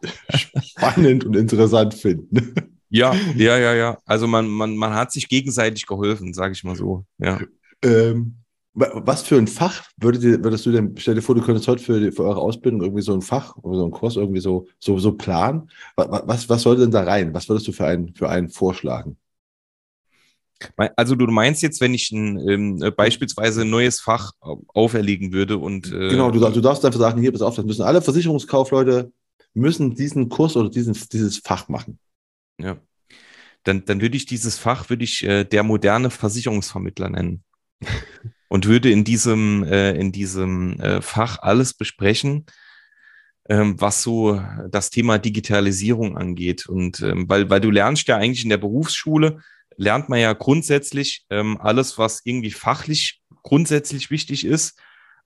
[0.64, 2.54] spannend und interessant finden.
[2.90, 3.98] Ja, ja, ja, ja.
[4.06, 7.06] Also man, man, man hat sich gegenseitig geholfen, sage ich mal so.
[7.18, 7.42] Ja.
[7.84, 8.43] Ähm,
[8.76, 11.84] Was für ein Fach würdet ihr, würdest du denn, stell dir vor, du könntest heute
[11.84, 14.98] für, für eure Ausbildung irgendwie so ein Fach oder so einen Kurs irgendwie so, so,
[14.98, 15.70] so planen.
[15.96, 17.34] Was, was sollte denn da rein?
[17.36, 19.18] Was würdest du für einen, für einen vorschlagen?
[20.96, 25.58] Also du meinst jetzt, wenn ich ein, ähm, äh, beispielsweise ein neues Fach auferlegen würde
[25.58, 29.12] und äh, genau, du, du darfst einfach sagen, hier, pass auf, das müssen alle Versicherungskaufleute
[29.54, 32.00] müssen diesen Kurs oder diesen, dieses Fach machen.
[32.60, 32.78] Ja.
[33.64, 37.44] Dann, dann würde ich dieses Fach, würde ich äh, der moderne Versicherungsvermittler nennen.
[38.54, 42.46] und würde in diesem, äh, in diesem äh, Fach alles besprechen,
[43.50, 44.40] ähm, was so
[44.70, 46.68] das Thema Digitalisierung angeht.
[46.68, 49.40] Und ähm, weil, weil du lernst ja eigentlich in der Berufsschule,
[49.76, 54.80] lernt man ja grundsätzlich ähm, alles, was irgendwie fachlich grundsätzlich wichtig ist.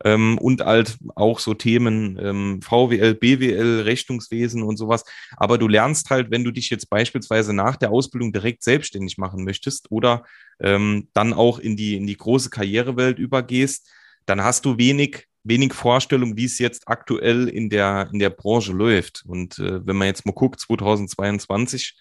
[0.04, 5.04] Ähm, und halt auch so Themen ähm, VWL, BWL, Rechnungswesen und sowas.
[5.38, 9.44] Aber du lernst halt, wenn du dich jetzt beispielsweise nach der Ausbildung direkt selbstständig machen
[9.44, 10.24] möchtest oder
[10.60, 13.90] ähm, dann auch in die, in die große Karrierewelt übergehst,
[14.28, 18.74] dann hast du wenig, wenig Vorstellung, wie es jetzt aktuell in der, in der Branche
[18.74, 19.24] läuft.
[19.26, 21.96] Und äh, wenn man jetzt mal guckt, 2022,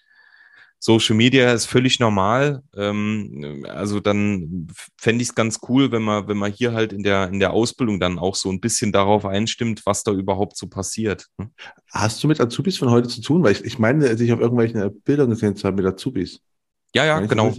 [0.79, 2.61] Social Media ist völlig normal.
[2.75, 7.03] Ähm, also dann fände ich es ganz cool, wenn man, wenn man hier halt in
[7.03, 10.67] der, in der Ausbildung dann auch so ein bisschen darauf einstimmt, was da überhaupt so
[10.67, 11.27] passiert.
[11.39, 11.49] Hm?
[11.91, 13.43] Hast du mit Azubis von heute zu tun?
[13.43, 16.41] Weil ich, ich meine, sich auf irgendwelchen Bildern gesehen zu haben mit Azubis.
[16.93, 17.53] Ja, ja, genau.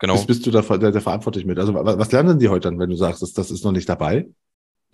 [0.00, 0.14] genau.
[0.14, 1.58] Bist, bist du da der, der verantwortlich mit?
[1.58, 3.88] Also was, was lernen die heute dann, wenn du sagst, das, das ist noch nicht
[3.88, 4.28] dabei?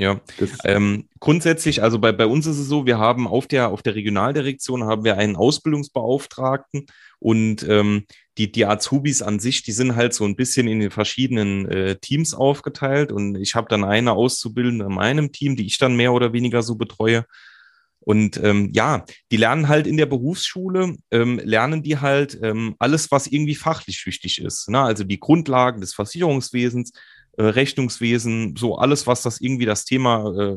[0.01, 0.21] Ja,
[0.63, 3.97] ähm, grundsätzlich, also bei, bei uns ist es so, wir haben auf der, auf der
[3.97, 6.87] Regionaldirektion haben wir einen Ausbildungsbeauftragten
[7.19, 8.05] und ähm,
[8.39, 11.97] die, die Azubis an sich, die sind halt so ein bisschen in den verschiedenen äh,
[11.97, 16.13] Teams aufgeteilt und ich habe dann eine Auszubildende in meinem Team, die ich dann mehr
[16.13, 17.25] oder weniger so betreue.
[17.99, 23.11] Und ähm, ja, die lernen halt in der Berufsschule, ähm, lernen die halt ähm, alles,
[23.11, 24.71] was irgendwie fachlich wichtig ist.
[24.71, 24.81] Ne?
[24.81, 26.93] Also die Grundlagen des Versicherungswesens,
[27.43, 30.57] Rechnungswesen, so alles, was das irgendwie das Thema äh,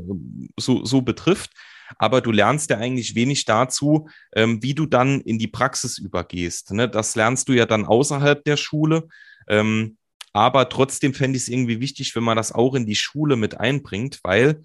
[0.58, 1.52] so, so betrifft.
[1.98, 6.72] Aber du lernst ja eigentlich wenig dazu, ähm, wie du dann in die Praxis übergehst.
[6.72, 6.88] Ne?
[6.89, 9.08] Das lernst du ja dann außerhalb der Schule.
[9.48, 9.98] Ähm,
[10.34, 13.60] aber trotzdem fände ich es irgendwie wichtig, wenn man das auch in die Schule mit
[13.60, 14.62] einbringt, weil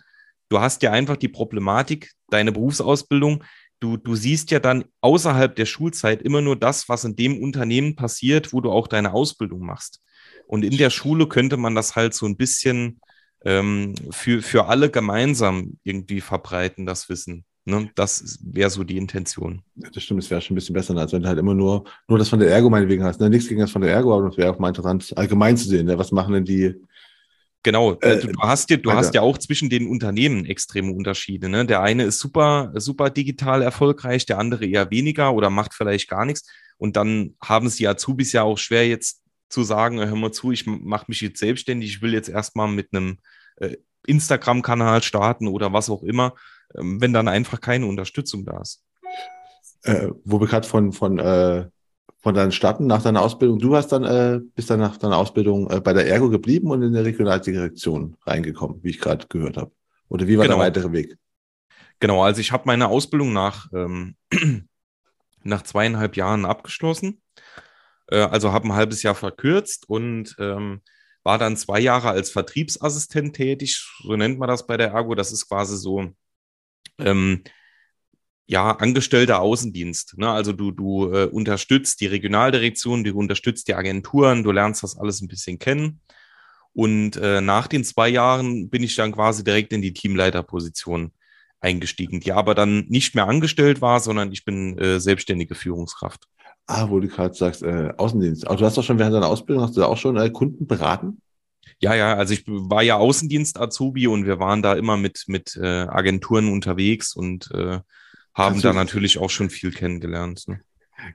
[0.48, 3.42] du hast ja einfach die Problematik, deine Berufsausbildung,
[3.80, 7.96] du, du siehst ja dann außerhalb der Schulzeit immer nur das, was in dem Unternehmen
[7.96, 10.00] passiert, wo du auch deine Ausbildung machst.
[10.46, 13.00] Und in der Schule könnte man das halt so ein bisschen
[13.44, 17.44] ähm, für, für alle gemeinsam irgendwie verbreiten, das Wissen.
[17.64, 17.90] Ne?
[17.96, 19.62] Das wäre so die Intention.
[19.74, 22.18] Das stimmt, es wäre schon ein bisschen besser, als wenn du halt immer nur, nur
[22.18, 23.20] das von der Ergo meinetwegen hast.
[23.20, 23.28] Ne?
[23.28, 25.86] Nichts gegen das von der Ergo, aber es wäre auch mal interessant, allgemein zu sehen.
[25.86, 25.98] Ne?
[25.98, 26.74] Was machen denn die,
[27.66, 31.48] Genau, äh, du, hast ja, du hast ja auch zwischen den Unternehmen extreme Unterschiede.
[31.48, 31.66] Ne?
[31.66, 36.24] Der eine ist super, super digital erfolgreich, der andere eher weniger oder macht vielleicht gar
[36.24, 36.48] nichts.
[36.78, 40.52] Und dann haben es die Azubis ja auch schwer, jetzt zu sagen, hör mal zu,
[40.52, 43.18] ich mache mich jetzt selbstständig, ich will jetzt erstmal mit einem
[43.56, 46.34] äh, Instagram-Kanal starten oder was auch immer,
[46.74, 48.82] ähm, wenn dann einfach keine Unterstützung da ist.
[49.82, 51.66] Äh, wo wir gerade von, von, äh,
[52.18, 55.70] von deinen Starten nach deiner Ausbildung, du hast dann, äh, bist dann nach deiner Ausbildung
[55.70, 59.70] äh, bei der Ergo geblieben und in der Regionaldirektion reingekommen, wie ich gerade gehört habe.
[60.08, 60.56] Oder wie war genau.
[60.56, 61.16] der weitere Weg?
[62.00, 64.16] Genau, also ich habe meine Ausbildung nach, ähm,
[65.44, 67.20] nach zweieinhalb Jahren abgeschlossen
[68.08, 70.82] äh, also habe ein halbes Jahr verkürzt und ähm,
[71.22, 75.14] war dann zwei Jahre als Vertriebsassistent tätig, so nennt man das bei der Ergo.
[75.14, 76.12] Das ist quasi so,
[76.98, 77.42] ähm,
[78.46, 80.18] ja, angestellter Außendienst.
[80.18, 80.30] Ne?
[80.30, 85.20] Also du, du äh, unterstützt die Regionaldirektion, du unterstützt die Agenturen, du lernst das alles
[85.20, 86.00] ein bisschen kennen.
[86.72, 91.10] Und äh, nach den zwei Jahren bin ich dann quasi direkt in die Teamleiterposition
[91.60, 96.28] eingestiegen, die aber dann nicht mehr angestellt war, sondern ich bin äh, selbstständige Führungskraft.
[96.66, 98.46] Ah, wo du gerade sagst, äh, Außendienst.
[98.46, 100.66] Aber du hast doch schon während deiner Ausbildung, hast du da auch schon äh, Kunden
[100.66, 101.20] beraten?
[101.78, 105.86] Ja, ja, also ich war ja Außendienst-Azubi und wir waren da immer mit, mit äh,
[105.86, 107.80] Agenturen unterwegs und äh,
[108.34, 110.48] haben da natürlich auch schon viel kennengelernt.
[110.48, 110.60] Ne?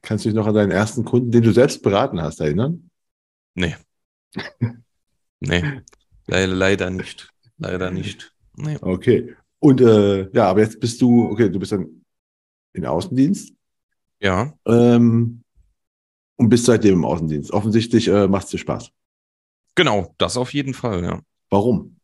[0.02, 2.90] Kannst du dich noch an deinen ersten Kunden, den du selbst beraten hast, erinnern?
[3.56, 3.76] Nee.
[5.40, 5.82] nee.
[6.28, 7.30] Leider, leider nicht.
[7.58, 8.34] Leider nicht.
[8.56, 8.78] Nee.
[8.82, 9.36] Okay.
[9.60, 12.04] Und äh, ja, aber jetzt bist du, okay, du bist dann
[12.74, 13.54] in Außendienst.
[14.20, 14.54] Ja.
[14.66, 15.41] Ähm,
[16.42, 17.52] und bist seitdem im Außendienst.
[17.52, 18.90] Offensichtlich äh, macht es dir Spaß.
[19.76, 21.22] Genau, das auf jeden Fall, ja.
[21.52, 21.98] Warum?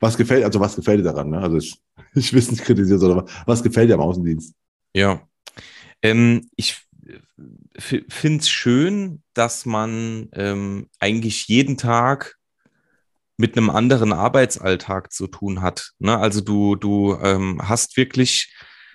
[0.00, 1.28] Was gefällt, also was gefällt dir daran?
[1.28, 1.38] Ne?
[1.38, 1.78] Also ich,
[2.14, 4.54] ich will es nicht kritisieren, sondern was gefällt dir am Außendienst?
[4.94, 5.20] Ja.
[6.00, 6.76] Ähm, ich
[7.76, 12.36] finde es schön, dass man ähm, eigentlich jeden Tag
[13.36, 15.92] mit einem anderen Arbeitsalltag zu tun hat.
[15.98, 16.16] Ne?
[16.16, 18.50] Also du, du ähm, hast wirklich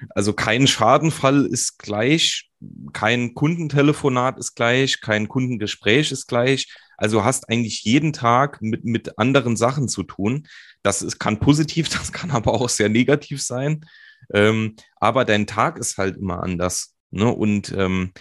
[0.10, 2.50] also kein Schadenfall ist gleich,
[2.94, 6.74] kein Kundentelefonat ist gleich, kein Kundengespräch ist gleich.
[6.98, 10.48] Also hast eigentlich jeden Tag mit, mit anderen Sachen zu tun.
[10.84, 13.86] Das ist, kann positiv, das kann aber auch sehr negativ sein.
[14.34, 16.96] Ähm, aber dein Tag ist halt immer anders.
[17.12, 17.30] Ne?
[17.30, 18.12] Und ähm,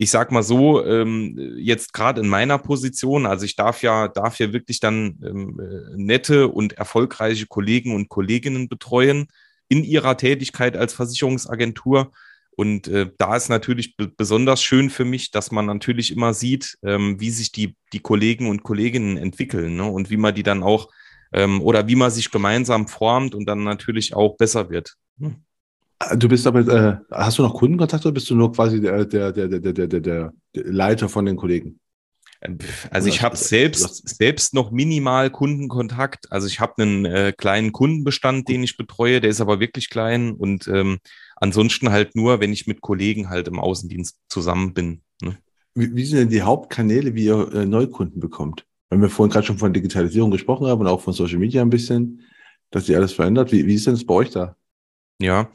[0.00, 4.38] ich sag mal so, ähm, jetzt gerade in meiner Position, also ich darf ja, darf
[4.38, 9.26] ja wirklich dann ähm, äh, nette und erfolgreiche Kollegen und Kolleginnen betreuen
[9.68, 12.12] in ihrer Tätigkeit als Versicherungsagentur.
[12.56, 17.20] Und äh, da ist natürlich besonders schön für mich, dass man natürlich immer sieht, ähm,
[17.20, 19.84] wie sich die, die Kollegen und Kolleginnen entwickeln ne?
[19.84, 20.88] und wie man die dann auch
[21.32, 24.94] ähm, oder wie man sich gemeinsam formt und dann natürlich auch besser wird.
[25.20, 25.36] Hm.
[26.16, 29.32] Du bist aber, äh, hast du noch Kundenkontakt oder bist du nur quasi der, der,
[29.32, 31.80] der, der, der, der, der Leiter von den Kollegen?
[32.90, 36.30] Also ich habe selbst, selbst noch minimal Kundenkontakt.
[36.30, 40.32] Also ich habe einen äh, kleinen Kundenbestand, den ich betreue, der ist aber wirklich klein
[40.34, 40.98] und ähm,
[41.36, 45.02] ansonsten halt nur, wenn ich mit Kollegen halt im Außendienst zusammen bin.
[45.20, 45.36] Ne?
[45.74, 48.64] Wie, wie, sind denn die Hauptkanäle, wie ihr äh, Neukunden bekommt?
[48.90, 51.70] Wenn wir vorhin gerade schon von Digitalisierung gesprochen haben und auch von Social Media ein
[51.70, 52.22] bisschen,
[52.70, 53.52] dass sich alles verändert.
[53.52, 54.56] Wie, wie ist denn das bei euch da?
[55.20, 55.50] Ja,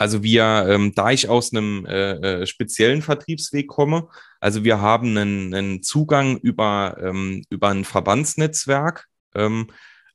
[0.00, 4.08] also wir, ähm, da ich aus einem äh, äh, speziellen Vertriebsweg komme,
[4.40, 9.08] also wir haben einen, einen Zugang über, ähm, über ein Verbandsnetzwerk.
[9.34, 9.66] Ähm,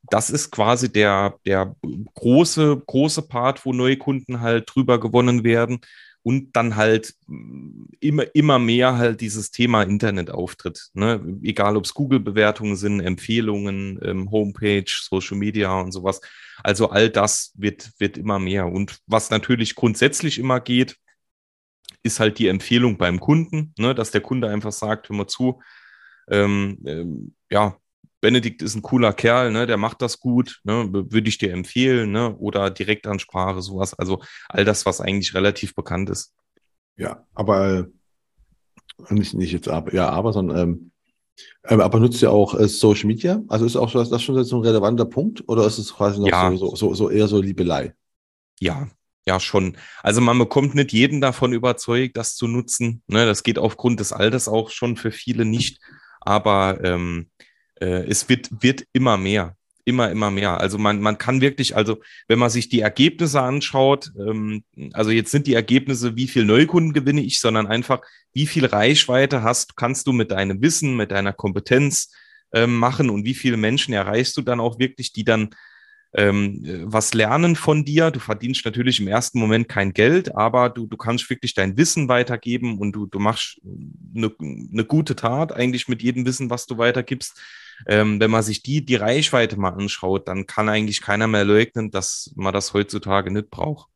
[0.10, 1.76] das ist quasi der, der
[2.16, 5.82] große, große Part, wo Neukunden halt drüber gewonnen werden
[6.26, 10.90] und dann halt mm, immer, immer mehr halt dieses Thema Internet auftritt.
[10.94, 11.38] Ne?
[11.44, 16.22] Egal, ob es Google-Bewertungen sind, Empfehlungen, ähm, Homepage, Social Media und sowas.
[16.64, 18.66] Also all das wird, wird immer mehr.
[18.66, 20.98] Und was natürlich grundsätzlich immer geht,
[22.02, 23.94] ist halt die Empfehlung beim Kunden, ne?
[23.94, 25.62] dass der Kunde einfach sagt, hör mal zu,
[26.28, 27.78] ähm, ähm, ja,
[28.26, 32.12] Benedikt ist ein cooler Kerl, ne, der macht das gut, ne, würde ich dir empfehlen,
[32.12, 33.94] ne, oder Direktansprache, sowas.
[33.94, 36.34] Also all das, was eigentlich relativ bekannt ist.
[36.98, 37.88] Ja, aber
[39.10, 40.92] äh, nicht, nicht jetzt aber, ja, aber, sondern ähm,
[41.66, 43.44] ähm, aber nutzt ihr auch äh, Social Media?
[43.48, 46.28] Also ist auch das, das schon so ein relevanter Punkt oder ist es quasi noch
[46.28, 46.52] ja.
[46.58, 47.94] so, so, so eher so Liebelei?
[48.60, 48.88] Ja,
[49.28, 49.78] ja, schon.
[50.02, 53.04] Also man bekommt nicht jeden davon überzeugt, das zu nutzen.
[53.06, 55.80] Ne, das geht aufgrund des Alters auch schon für viele nicht.
[56.22, 57.30] Aber ähm,
[57.80, 59.56] äh, es wird, wird immer mehr.
[59.88, 60.60] Immer, immer mehr.
[60.60, 65.30] Also man, man kann wirklich, also wenn man sich die Ergebnisse anschaut, ähm, also jetzt
[65.30, 68.02] sind die Ergebnisse, wie viel Neukunden gewinne ich, sondern einfach,
[68.34, 72.12] wie viel Reichweite hast, kannst du mit deinem Wissen, mit deiner Kompetenz
[72.52, 75.50] ähm, machen und wie viele Menschen erreichst du dann auch wirklich, die dann
[76.16, 78.12] ähm, was lernen von dir.
[78.12, 82.08] Du verdienst natürlich im ersten Moment kein Geld, aber du, du kannst wirklich dein Wissen
[82.08, 83.60] weitergeben und du, du machst
[84.16, 87.40] eine, eine gute Tat eigentlich mit jedem Wissen, was du weitergibst
[87.88, 91.92] ähm, wenn man sich die, die Reichweite mal anschaut, dann kann eigentlich keiner mehr leugnen,
[91.92, 93.90] dass man das heutzutage nicht braucht.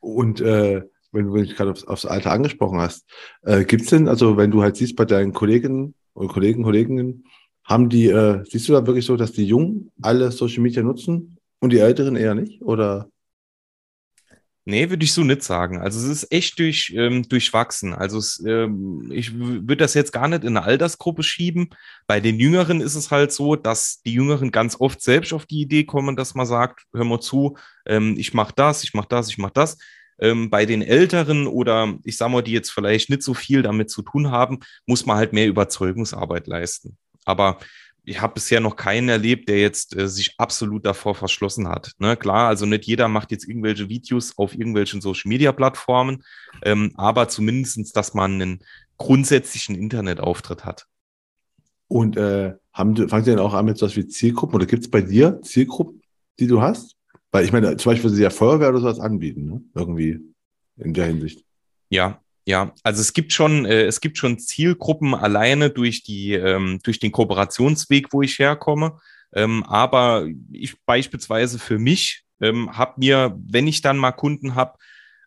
[0.00, 0.82] Und äh,
[1.12, 3.06] wenn du mich gerade aufs, aufs Alter angesprochen hast,
[3.42, 7.24] äh, gibt es denn, also wenn du halt siehst bei deinen Kolleginnen und Kollegen, Kolleginnen,
[7.64, 11.36] haben die, äh, siehst du da wirklich so, dass die Jungen alle Social Media nutzen
[11.60, 12.62] und die Älteren eher nicht?
[12.62, 13.10] Oder?
[14.66, 15.80] Nee, würde ich so nicht sagen.
[15.80, 17.94] Also es ist echt durch, ähm, durchwachsen.
[17.94, 21.70] Also es, ähm, ich würde das jetzt gar nicht in eine Altersgruppe schieben.
[22.06, 25.62] Bei den Jüngeren ist es halt so, dass die Jüngeren ganz oft selbst auf die
[25.62, 29.30] Idee kommen, dass man sagt, hör mal zu, ähm, ich mache das, ich mache das,
[29.30, 29.78] ich mache das.
[30.20, 33.90] Ähm, bei den Älteren oder ich sage mal, die jetzt vielleicht nicht so viel damit
[33.90, 36.98] zu tun haben, muss man halt mehr Überzeugungsarbeit leisten.
[37.24, 37.58] Aber
[38.04, 41.92] ich habe bisher noch keinen erlebt, der jetzt äh, sich absolut davor verschlossen hat.
[41.98, 42.16] Ne?
[42.16, 46.24] Klar, also nicht jeder macht jetzt irgendwelche Videos auf irgendwelchen Social-Media-Plattformen,
[46.62, 48.60] ähm, aber zumindestens, dass man einen
[48.96, 50.86] grundsätzlichen Internetauftritt hat.
[51.88, 54.84] Und äh, haben, fangen Sie denn auch an mit so was wie Zielgruppen oder gibt
[54.84, 56.02] es bei dir Zielgruppen,
[56.38, 56.96] die du hast?
[57.32, 59.62] Weil ich meine, zum Beispiel Sie ja Feuerwehr oder sowas anbieten, ne?
[59.74, 60.20] irgendwie
[60.76, 61.44] in der Hinsicht.
[61.88, 66.80] Ja, ja, also es gibt schon, äh, es gibt schon Zielgruppen alleine durch die, ähm,
[66.82, 68.98] durch den Kooperationsweg, wo ich herkomme.
[69.32, 74.76] Ähm, aber ich beispielsweise für mich ähm, habe mir, wenn ich dann mal Kunden habe,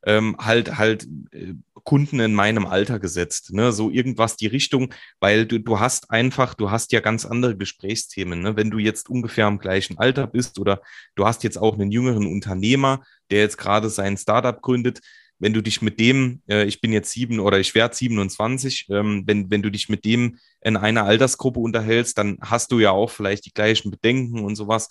[0.05, 1.53] ähm, halt halt äh,
[1.85, 3.71] Kunden in meinem Alter gesetzt, ne?
[3.71, 8.41] so irgendwas die Richtung, weil du, du hast einfach, du hast ja ganz andere Gesprächsthemen,
[8.41, 8.57] ne?
[8.57, 10.81] wenn du jetzt ungefähr am gleichen Alter bist oder
[11.15, 14.99] du hast jetzt auch einen jüngeren Unternehmer, der jetzt gerade sein Startup gründet,
[15.43, 19.23] wenn du dich mit dem, äh, ich bin jetzt sieben oder ich werde 27, ähm,
[19.25, 23.09] wenn, wenn du dich mit dem in einer Altersgruppe unterhältst, dann hast du ja auch
[23.09, 24.87] vielleicht die gleichen Bedenken und sowas.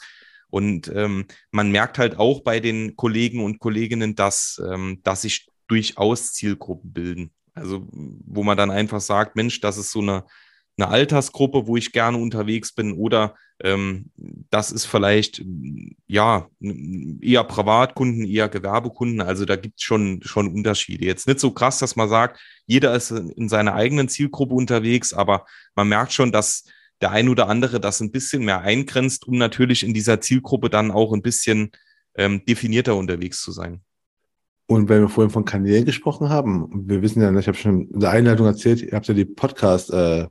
[0.50, 5.48] Und ähm, man merkt halt auch bei den Kollegen und Kolleginnen, dass, ähm, dass sich
[5.68, 7.32] durchaus Zielgruppen bilden.
[7.54, 10.24] Also wo man dann einfach sagt, Mensch, das ist so eine,
[10.76, 14.10] eine Altersgruppe, wo ich gerne unterwegs bin oder Ähm,
[14.50, 15.44] das ist vielleicht
[16.06, 19.20] ja eher Privatkunden, eher Gewerbekunden.
[19.20, 21.06] Also da gibt es schon, schon Unterschiede.
[21.06, 25.46] Jetzt nicht so krass, dass man sagt, jeder ist in seiner eigenen Zielgruppe unterwegs, aber
[25.74, 26.64] man merkt schon, dass
[27.00, 30.90] der ein oder andere das ein bisschen mehr eingrenzt, um natürlich in dieser Zielgruppe dann
[30.90, 31.70] auch ein bisschen
[32.14, 33.80] ähm, definierter unterwegs zu sein.
[34.66, 38.00] Und wenn wir vorhin von Kanälen gesprochen haben, wir wissen ja, ich habe schon in
[38.00, 40.28] der Einleitung erzählt, ihr habt ja die Podcast, äh,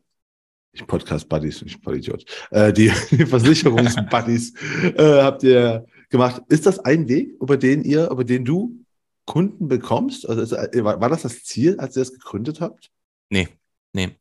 [0.73, 4.53] nicht Podcast-Buddies, nicht Vollidiot, äh, die, die Versicherungs-Buddies
[4.95, 6.41] äh, habt ihr gemacht.
[6.49, 8.77] Ist das ein Weg, über den ihr, über den du
[9.25, 10.27] Kunden bekommst?
[10.27, 12.89] Also ist, äh, war, war das das Ziel, als ihr das gegründet habt?
[13.29, 13.49] Nee,
[13.93, 14.12] nee.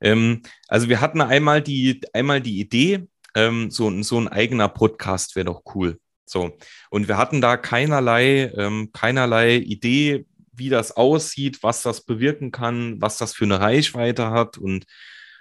[0.00, 5.36] Ähm, also wir hatten einmal die, einmal die Idee, ähm, so, so ein eigener Podcast
[5.36, 5.98] wäre doch cool.
[6.26, 6.56] So.
[6.90, 13.00] Und wir hatten da keinerlei, ähm, keinerlei Idee, wie das aussieht, was das bewirken kann,
[13.00, 14.58] was das für eine Reichweite hat.
[14.58, 14.84] Und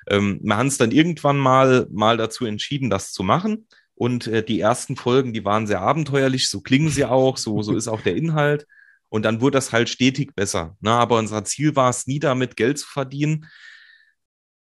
[0.10, 3.68] ähm, wir haben es dann irgendwann mal, mal dazu entschieden, das zu machen.
[3.96, 7.76] Und äh, die ersten Folgen, die waren sehr abenteuerlich, so klingen sie auch, so, so
[7.76, 8.68] ist auch der Inhalt.
[9.10, 10.76] Und dann wurde das halt stetig besser.
[10.82, 10.92] Ne?
[10.92, 13.48] Aber unser Ziel war es nie damit, Geld zu verdienen,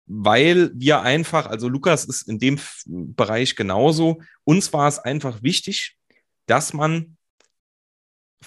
[0.07, 5.97] weil wir einfach, also Lukas ist in dem Bereich genauso, uns war es einfach wichtig,
[6.45, 7.17] dass man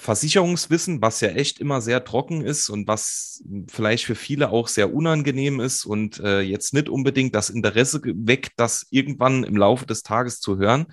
[0.00, 4.94] Versicherungswissen, was ja echt immer sehr trocken ist und was vielleicht für viele auch sehr
[4.94, 10.02] unangenehm ist und äh, jetzt nicht unbedingt das Interesse weckt, das irgendwann im Laufe des
[10.02, 10.86] Tages zu hören.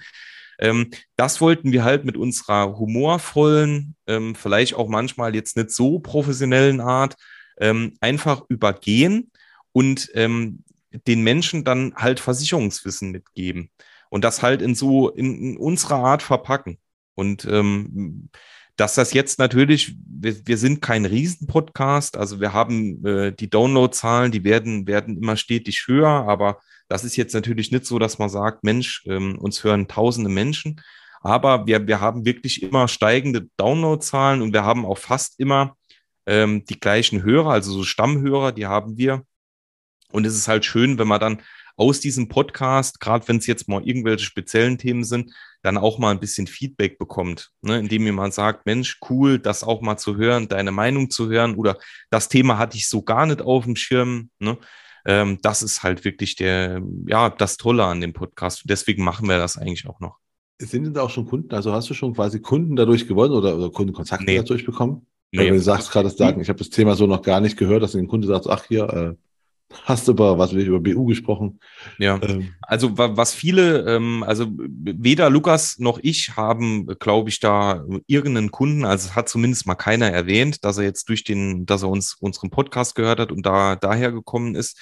[0.59, 5.99] Ähm, das wollten wir halt mit unserer humorvollen, ähm, vielleicht auch manchmal jetzt nicht so
[5.99, 7.15] professionellen Art
[7.59, 9.31] ähm, einfach übergehen
[9.71, 10.63] und ähm,
[11.07, 13.69] den Menschen dann halt Versicherungswissen mitgeben
[14.09, 16.79] und das halt in so in, in unserer Art verpacken.
[17.15, 18.29] Und ähm,
[18.75, 24.31] dass das jetzt natürlich, wir, wir sind kein Riesenpodcast, also wir haben äh, die Downloadzahlen,
[24.31, 28.29] die werden, werden immer stetig höher, aber das ist jetzt natürlich nicht so, dass man
[28.29, 30.81] sagt, Mensch, ähm, uns hören tausende Menschen,
[31.21, 35.75] aber wir, wir haben wirklich immer steigende Downloadzahlen und wir haben auch fast immer
[36.25, 39.23] ähm, die gleichen Hörer, also so Stammhörer, die haben wir.
[40.11, 41.41] Und es ist halt schön, wenn man dann
[41.77, 45.33] aus diesem Podcast, gerade wenn es jetzt mal irgendwelche speziellen Themen sind,
[45.65, 47.79] dann auch mal ein bisschen Feedback bekommt, ne?
[47.79, 51.79] indem jemand sagt, Mensch, cool, das auch mal zu hören, deine Meinung zu hören oder
[52.11, 54.29] das Thema hatte ich so gar nicht auf dem Schirm.
[54.37, 54.59] Ne?
[55.07, 58.61] Ähm, das ist halt wirklich der, ja, das Tolle an dem Podcast.
[58.65, 60.19] Deswegen machen wir das eigentlich auch noch.
[60.61, 61.51] Sind denn da auch schon Kunden?
[61.55, 64.37] Also hast du schon quasi Kunden dadurch gewonnen oder, oder Kundenkontakte nee.
[64.37, 65.07] dadurch bekommen?
[65.31, 65.39] Nee.
[65.39, 67.95] Weil du sagst gerade, sagen, ich habe das Thema so noch gar nicht gehört, dass
[67.95, 69.15] ein Kunde sagt, ach hier, äh,
[69.83, 71.59] hast über, was ich, über BU gesprochen.
[71.97, 72.53] Ja, ähm.
[72.61, 78.85] also was viele, ähm, also weder Lukas noch ich haben, glaube ich, da irgendeinen Kunden,
[78.85, 82.15] also es hat zumindest mal keiner erwähnt, dass er jetzt durch den, dass er uns
[82.19, 84.79] unseren Podcast gehört hat und da daher gekommen ist.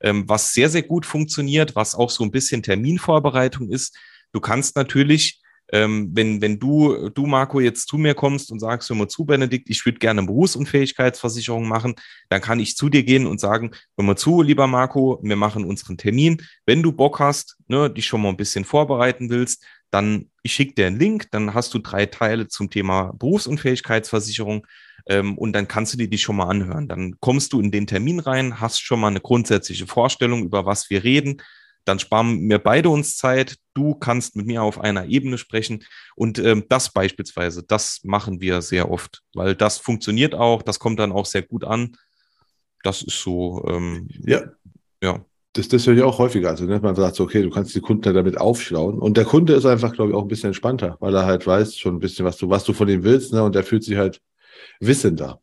[0.00, 3.96] Ähm, was sehr, sehr gut funktioniert, was auch so ein bisschen Terminvorbereitung ist.
[4.32, 5.41] Du kannst natürlich
[5.72, 9.24] ähm, wenn, wenn du, du, Marco, jetzt zu mir kommst und sagst, hör mal zu,
[9.24, 11.94] Benedikt, ich würde gerne eine Berufsunfähigkeitsversicherung machen,
[12.28, 15.64] dann kann ich zu dir gehen und sagen, hör mal zu, lieber Marco, wir machen
[15.64, 16.42] unseren Termin.
[16.66, 20.74] Wenn du Bock hast, ne, dich schon mal ein bisschen vorbereiten willst, dann ich schicke
[20.74, 24.66] dir einen Link, dann hast du drei Teile zum Thema Berufsunfähigkeitsversicherung
[25.06, 26.88] ähm, und dann kannst du dir die schon mal anhören.
[26.88, 30.90] Dann kommst du in den Termin rein, hast schon mal eine grundsätzliche Vorstellung, über was
[30.90, 31.42] wir reden,
[31.84, 33.56] dann sparen wir beide uns Zeit.
[33.74, 35.84] Du kannst mit mir auf einer Ebene sprechen.
[36.14, 40.98] Und ähm, das beispielsweise, das machen wir sehr oft, weil das funktioniert auch, das kommt
[40.98, 41.96] dann auch sehr gut an.
[42.82, 44.42] Das ist so, ähm, ja.
[45.02, 45.24] ja.
[45.54, 46.50] Das, das höre ich auch häufiger.
[46.50, 46.80] Also, ne?
[46.80, 48.98] man sagt so, okay, du kannst die Kunden damit aufschlauen.
[48.98, 51.76] Und der Kunde ist einfach, glaube ich, auch ein bisschen entspannter, weil er halt weiß
[51.76, 53.42] schon ein bisschen, was du, was du von ihm willst, ne?
[53.42, 54.20] Und er fühlt sich halt
[54.80, 55.40] wissender.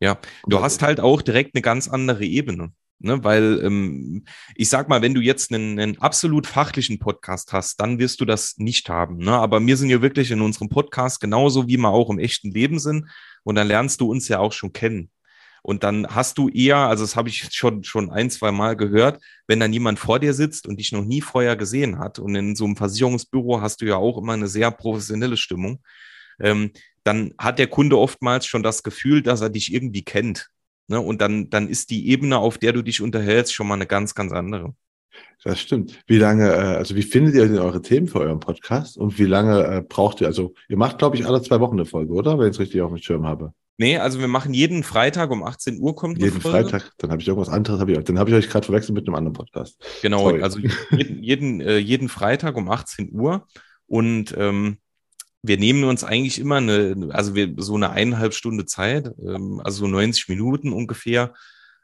[0.00, 2.72] Ja, du hast halt auch direkt eine ganz andere Ebene.
[3.02, 7.80] Ne, weil ähm, ich sag mal, wenn du jetzt einen, einen, absolut fachlichen Podcast hast,
[7.80, 9.16] dann wirst du das nicht haben.
[9.16, 9.32] Ne?
[9.32, 12.78] Aber wir sind ja wirklich in unserem Podcast genauso, wie wir auch im echten Leben
[12.78, 13.08] sind.
[13.42, 15.10] Und dann lernst du uns ja auch schon kennen.
[15.62, 19.22] Und dann hast du eher, also das habe ich schon, schon ein, zwei Mal gehört,
[19.46, 22.18] wenn dann jemand vor dir sitzt und dich noch nie vorher gesehen hat.
[22.18, 25.82] Und in so einem Versicherungsbüro hast du ja auch immer eine sehr professionelle Stimmung.
[26.38, 26.72] Ähm,
[27.04, 30.50] dann hat der Kunde oftmals schon das Gefühl, dass er dich irgendwie kennt.
[30.90, 31.00] Ne?
[31.00, 34.14] Und dann, dann ist die Ebene, auf der du dich unterhältst, schon mal eine ganz,
[34.14, 34.74] ganz andere.
[35.44, 36.02] Das stimmt.
[36.06, 39.24] Wie lange, äh, also wie findet ihr denn eure Themen für euren Podcast und wie
[39.24, 40.26] lange äh, braucht ihr?
[40.26, 42.38] Also ihr macht, glaube ich, alle zwei Wochen eine Folge, oder?
[42.38, 43.54] Wenn ich es richtig auf dem Schirm habe.
[43.78, 46.68] Nee, also wir machen jeden Freitag um 18 Uhr kommt Jeden Folge.
[46.68, 49.06] Freitag, dann habe ich irgendwas anderes, hab ich, dann habe ich euch gerade verwechselt mit
[49.06, 49.82] einem anderen Podcast.
[50.02, 50.42] Genau, Sorry.
[50.42, 50.58] also
[50.90, 53.46] jeden, jeden, äh, jeden Freitag um 18 Uhr
[53.86, 54.76] und ähm,
[55.42, 59.80] wir nehmen uns eigentlich immer eine, also wir, so eine eineinhalb Stunde Zeit, ähm, also
[59.80, 61.32] so 90 Minuten ungefähr.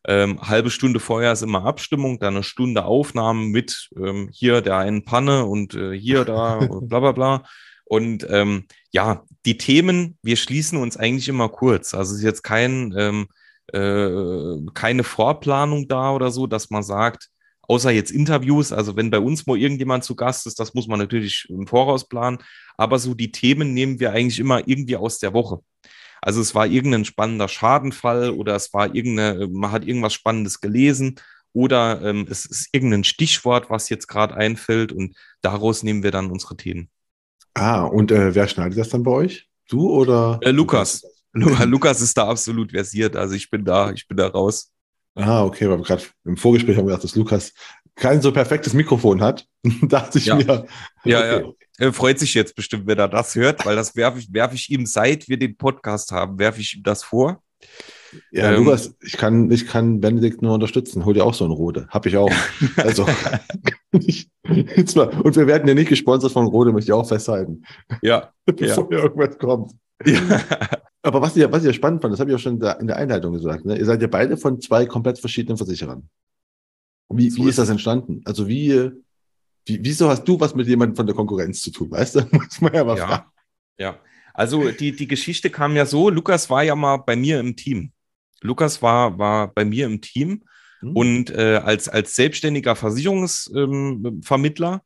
[0.09, 4.77] Ähm, halbe Stunde vorher ist immer Abstimmung, dann eine Stunde Aufnahmen mit ähm, hier der
[4.77, 7.43] einen Panne und äh, hier da bla bla bla.
[7.85, 11.95] Und ähm, ja, die Themen, wir schließen uns eigentlich immer kurz.
[11.95, 13.29] Also es ist jetzt kein, ähm,
[13.73, 17.31] äh, keine Vorplanung da oder so, dass man sagt,
[17.63, 20.99] außer jetzt Interviews, also wenn bei uns mal irgendjemand zu Gast ist, das muss man
[20.99, 22.39] natürlich im Voraus planen,
[22.77, 25.61] aber so die Themen nehmen wir eigentlich immer irgendwie aus der Woche.
[26.23, 31.17] Also es war irgendein spannender Schadenfall oder es war irgendeine, man hat irgendwas Spannendes gelesen
[31.53, 36.31] oder ähm, es ist irgendein Stichwort, was jetzt gerade einfällt und daraus nehmen wir dann
[36.31, 36.91] unsere Themen.
[37.55, 39.49] Ah, und äh, wer schneidet das dann bei euch?
[39.69, 40.39] Du oder?
[40.43, 41.03] Äh, Lukas.
[41.33, 43.17] Lukas ist da absolut versiert.
[43.17, 44.73] Also ich bin da, ich bin da raus.
[45.15, 47.55] Ah, okay, weil wir gerade im Vorgespräch haben wir gedacht, dass Lukas
[47.97, 49.47] kein so perfektes Mikrofon hat.
[49.83, 50.37] dachte ich ja.
[50.37, 50.67] mir.
[51.05, 51.45] Ja, okay.
[51.45, 51.53] ja.
[51.79, 54.71] Er freut sich jetzt bestimmt, wenn er das hört, weil das werfe ich, werf ich
[54.71, 57.43] ihm, seit wir den Podcast haben, werfe ich ihm das vor.
[58.31, 61.05] Ja, ähm, Lukas, ich kann, ich kann Benedikt nur unterstützen.
[61.05, 61.87] Hol dir auch so ein Rode.
[61.89, 62.31] Hab ich auch.
[62.77, 63.07] Also,
[64.77, 65.09] jetzt mal.
[65.09, 67.65] Und wir werden ja nicht gesponsert von Rode, möchte ich auch festhalten.
[68.03, 68.33] Ja.
[68.45, 68.99] Bevor ja.
[68.99, 69.73] irgendwas kommt.
[70.05, 70.41] Ja.
[71.03, 72.97] Aber was ich, was ich ja spannend fand, das habe ich auch schon in der
[72.97, 73.79] Einleitung gesagt, ne?
[73.79, 76.09] ihr seid ja beide von zwei komplett verschiedenen Versicherern.
[77.09, 78.23] Wie, so wie ist das entstanden?
[78.25, 78.91] Also wie,
[79.65, 81.91] wie, wieso hast du was mit jemandem von der Konkurrenz zu tun?
[81.91, 82.21] Weißt du?
[82.33, 83.07] Muss man ja mal ja.
[83.07, 83.31] fragen.
[83.79, 84.01] Ja,
[84.35, 87.93] also die, die Geschichte kam ja so, Lukas war ja mal bei mir im Team.
[88.43, 90.45] Lukas war, war bei mir im Team
[90.83, 90.97] mhm.
[90.97, 94.81] und äh, als, als selbstständiger Versicherungsvermittler ähm,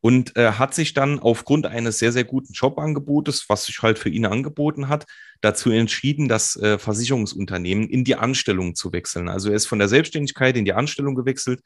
[0.00, 4.08] und äh, hat sich dann aufgrund eines sehr, sehr guten Jobangebotes, was sich halt für
[4.08, 5.06] ihn angeboten hat,
[5.40, 9.28] dazu entschieden, das äh, Versicherungsunternehmen in die Anstellung zu wechseln.
[9.28, 11.60] Also er ist von der Selbstständigkeit in die Anstellung gewechselt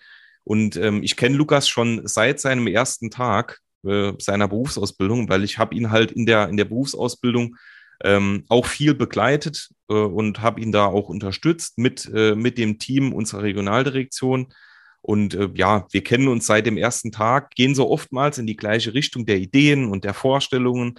[0.45, 5.59] und ähm, ich kenne Lukas schon seit seinem ersten Tag äh, seiner Berufsausbildung, weil ich
[5.59, 7.57] habe ihn halt in der, in der Berufsausbildung
[8.03, 12.79] ähm, auch viel begleitet äh, und habe ihn da auch unterstützt mit, äh, mit dem
[12.79, 14.53] Team unserer Regionaldirektion.
[15.03, 18.57] Und äh, ja, wir kennen uns seit dem ersten Tag, gehen so oftmals in die
[18.57, 20.99] gleiche Richtung der Ideen und der Vorstellungen.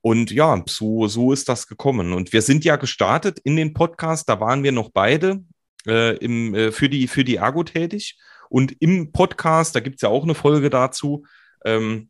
[0.00, 2.12] Und ja, so, so ist das gekommen.
[2.12, 5.44] Und wir sind ja gestartet in den Podcast, da waren wir noch beide
[5.86, 8.18] äh, im, äh, für, die, für die Ergo tätig.
[8.48, 11.24] Und im Podcast, da gibt es ja auch eine Folge dazu,
[11.64, 12.08] ähm,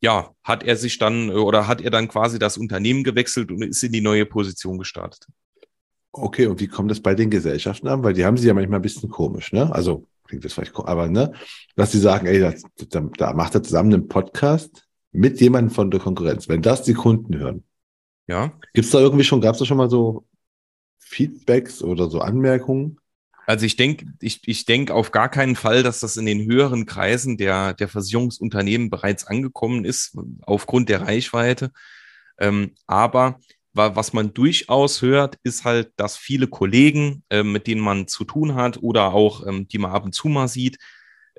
[0.00, 3.82] ja, hat er sich dann oder hat er dann quasi das Unternehmen gewechselt und ist
[3.82, 5.26] in die neue Position gestartet.
[6.12, 8.02] Okay, und wie kommt das bei den Gesellschaften an?
[8.02, 9.72] Weil die haben sie ja manchmal ein bisschen komisch, ne?
[9.72, 11.32] Also klingt das vielleicht, aber ne,
[11.76, 15.90] dass sie sagen, ey, das, da, da macht er zusammen einen Podcast mit jemandem von
[15.90, 16.48] der Konkurrenz.
[16.48, 17.64] Wenn das die Kunden hören,
[18.26, 20.26] ja, gibt es da irgendwie schon, gab es da schon mal so
[20.98, 22.98] Feedbacks oder so Anmerkungen?
[23.46, 26.86] Also ich denke, ich, ich denke auf gar keinen Fall, dass das in den höheren
[26.86, 31.70] Kreisen der, der Versicherungsunternehmen bereits angekommen ist, aufgrund der Reichweite.
[32.38, 33.38] Ähm, aber
[33.74, 38.54] was man durchaus hört, ist halt, dass viele Kollegen, äh, mit denen man zu tun
[38.54, 40.78] hat oder auch ähm, die man ab und zu mal sieht,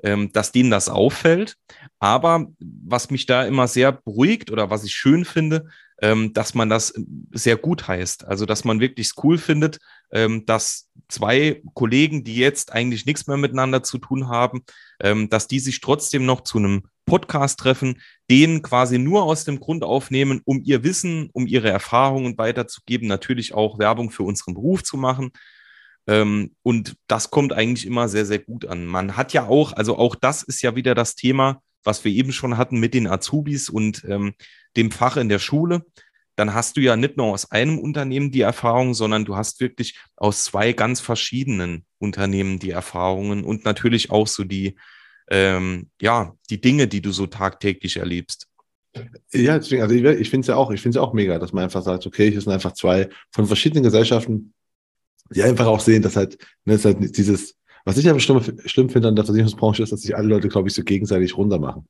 [0.02, 1.56] ähm, dass denen das auffällt.
[1.98, 5.68] Aber was mich da immer sehr beruhigt oder was ich schön finde,
[6.02, 6.94] ähm, dass man das
[7.32, 8.26] sehr gut heißt.
[8.26, 9.78] Also, dass man wirklich cool findet,
[10.12, 14.62] ähm, dass zwei Kollegen, die jetzt eigentlich nichts mehr miteinander zu tun haben,
[15.00, 19.60] ähm, dass die sich trotzdem noch zu einem Podcast treffen, den quasi nur aus dem
[19.60, 24.82] Grund aufnehmen, um ihr Wissen, um ihre Erfahrungen weiterzugeben, natürlich auch Werbung für unseren Beruf
[24.82, 25.30] zu machen.
[26.08, 28.86] Ähm, und das kommt eigentlich immer sehr, sehr gut an.
[28.86, 32.32] Man hat ja auch, also auch das ist ja wieder das Thema, was wir eben
[32.32, 34.34] schon hatten mit den Azubis und ähm,
[34.76, 35.86] dem Fach in der Schule.
[36.34, 39.98] Dann hast du ja nicht nur aus einem Unternehmen die Erfahrung, sondern du hast wirklich
[40.16, 44.76] aus zwei ganz verschiedenen Unternehmen die Erfahrungen und natürlich auch so die,
[45.30, 48.48] ähm, ja, die Dinge, die du so tagtäglich erlebst.
[49.32, 51.38] Ja, deswegen, also ich, ich finde es ja auch, ich finde es ja auch mega,
[51.38, 54.52] dass man einfach sagt, okay, hier sind einfach zwei von verschiedenen Gesellschaften,
[55.30, 57.55] die einfach auch sehen, dass halt, ne, dass halt dieses,
[57.86, 60.68] was ich aber schlimm, schlimm finde an der Versicherungsbranche ist, dass sich alle Leute, glaube
[60.68, 61.86] ich, so gegenseitig runter machen.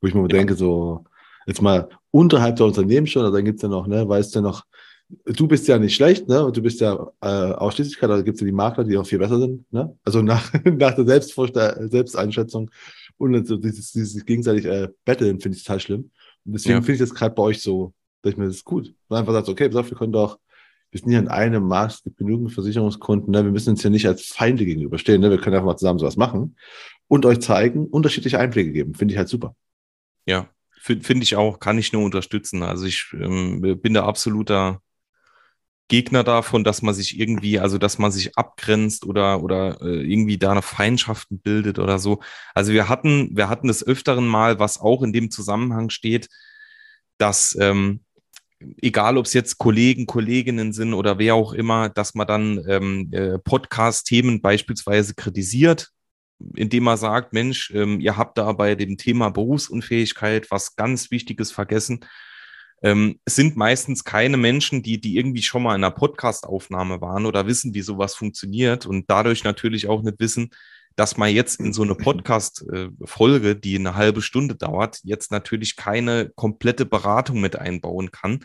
[0.00, 0.28] Wo ich mir ja.
[0.28, 1.04] denke, so,
[1.46, 4.64] jetzt mal unterhalb der Unternehmen schon, oder dann gibt's ja noch, ne, weißt du noch,
[5.24, 6.44] du bist ja nicht schlecht, ne?
[6.44, 9.38] Und du bist ja äh, Ausschließlichkeit, da gibt's ja die Makler, die auch viel besser
[9.38, 9.96] sind, ne?
[10.04, 12.70] Also nach, nach der Selbstvorstell Selbsteinschätzung
[13.16, 16.10] und so dieses, dieses gegenseitig äh, Betteln finde ich total schlimm.
[16.44, 16.80] Und deswegen ja.
[16.80, 18.94] finde ich das gerade bei euch so, dass ich mir das ist gut.
[19.08, 20.38] Man einfach sagt, okay, pass auf, wir können doch,
[20.92, 23.44] wir sind hier in einem Markt, es gibt genügend Versicherungskunden, ne?
[23.44, 25.30] wir müssen uns hier nicht als Feinde gegenüberstehen, ne?
[25.30, 26.56] wir können einfach mal zusammen sowas machen
[27.08, 28.94] und euch zeigen, unterschiedliche Einblicke geben.
[28.94, 29.56] Finde ich halt super.
[30.26, 32.62] Ja, finde ich auch, kann ich nur unterstützen.
[32.62, 34.82] Also ich ähm, bin da absoluter
[35.88, 40.38] Gegner davon, dass man sich irgendwie, also dass man sich abgrenzt oder oder äh, irgendwie
[40.38, 42.20] da eine Feindschaften bildet oder so.
[42.54, 46.28] Also wir hatten, wir hatten des öfteren mal, was auch in dem Zusammenhang steht,
[47.18, 48.00] dass ähm,
[48.80, 53.08] egal ob es jetzt Kollegen, Kolleginnen sind oder wer auch immer, dass man dann ähm,
[53.12, 55.90] äh, Podcast-Themen beispielsweise kritisiert,
[56.56, 61.52] indem man sagt, Mensch, ähm, ihr habt da bei dem Thema Berufsunfähigkeit was ganz Wichtiges
[61.52, 62.00] vergessen.
[62.82, 67.26] Ähm, es sind meistens keine Menschen, die, die irgendwie schon mal in einer Podcast-Aufnahme waren
[67.26, 70.50] oder wissen, wie sowas funktioniert und dadurch natürlich auch nicht wissen,
[70.96, 76.30] dass man jetzt in so eine Podcast-Folge, die eine halbe Stunde dauert, jetzt natürlich keine
[76.34, 78.44] komplette Beratung mit einbauen kann.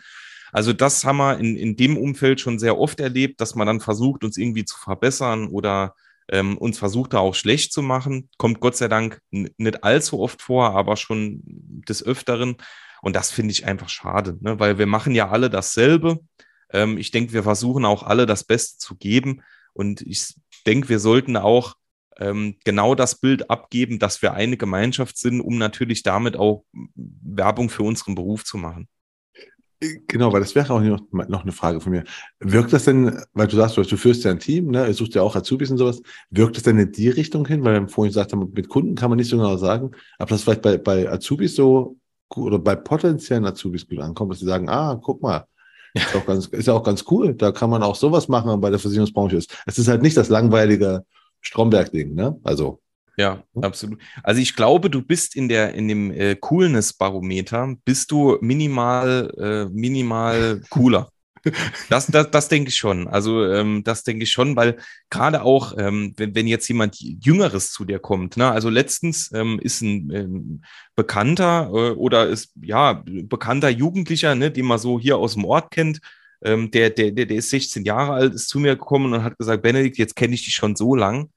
[0.52, 3.80] Also das haben wir in, in dem Umfeld schon sehr oft erlebt, dass man dann
[3.80, 5.94] versucht, uns irgendwie zu verbessern oder
[6.30, 8.28] ähm, uns versucht, da auch schlecht zu machen.
[8.38, 12.56] Kommt Gott sei Dank nicht allzu oft vor, aber schon des Öfteren.
[13.02, 14.58] Und das finde ich einfach schade, ne?
[14.58, 16.18] weil wir machen ja alle dasselbe.
[16.70, 19.42] Ähm, ich denke, wir versuchen auch alle das Beste zu geben.
[19.72, 20.34] Und ich
[20.66, 21.74] denke, wir sollten auch
[22.18, 26.64] ähm, genau das Bild abgeben, dass wir eine Gemeinschaft sind, um natürlich damit auch
[26.94, 28.88] Werbung für unseren Beruf zu machen.
[30.08, 32.02] Genau, weil das wäre auch noch, noch eine Frage von mir.
[32.40, 35.22] Wirkt das denn, weil du sagst, du führst ja ein Team, ne, du suchst ja
[35.22, 37.62] auch Azubis und sowas, wirkt das denn in die Richtung hin?
[37.62, 40.42] Weil wir vorhin gesagt haben, mit Kunden kann man nicht so genau sagen, aber das
[40.42, 41.96] vielleicht bei, bei Azubis so
[42.34, 45.46] oder bei potenziellen Azubis gut ankommt, dass sie sagen, ah, guck mal,
[45.94, 48.70] ist, auch ganz, ist ja auch ganz cool, da kann man auch sowas machen bei
[48.70, 49.36] der Versicherungsbranche.
[49.36, 51.04] Es ist halt nicht das langweilige
[51.40, 52.38] Stromberg-Ding, ne?
[52.42, 52.80] Also
[53.18, 54.00] ja, absolut.
[54.22, 59.64] Also ich glaube, du bist in der in dem äh, Coolness-Barometer bist du minimal äh,
[59.74, 61.10] minimal cooler.
[61.88, 63.08] Das, das, das denke ich schon.
[63.08, 64.76] Also ähm, das denke ich schon, weil
[65.08, 68.50] gerade auch, ähm, wenn, wenn jetzt jemand Jüngeres zu dir kommt, ne?
[68.50, 70.62] also letztens ähm, ist ein ähm,
[70.96, 75.70] Bekannter äh, oder ist ja bekannter Jugendlicher, ne, den man so hier aus dem Ort
[75.70, 76.00] kennt,
[76.42, 79.38] ähm, der, der, der, der ist 16 Jahre alt, ist zu mir gekommen und hat
[79.38, 81.30] gesagt, Benedikt, jetzt kenne ich dich schon so lang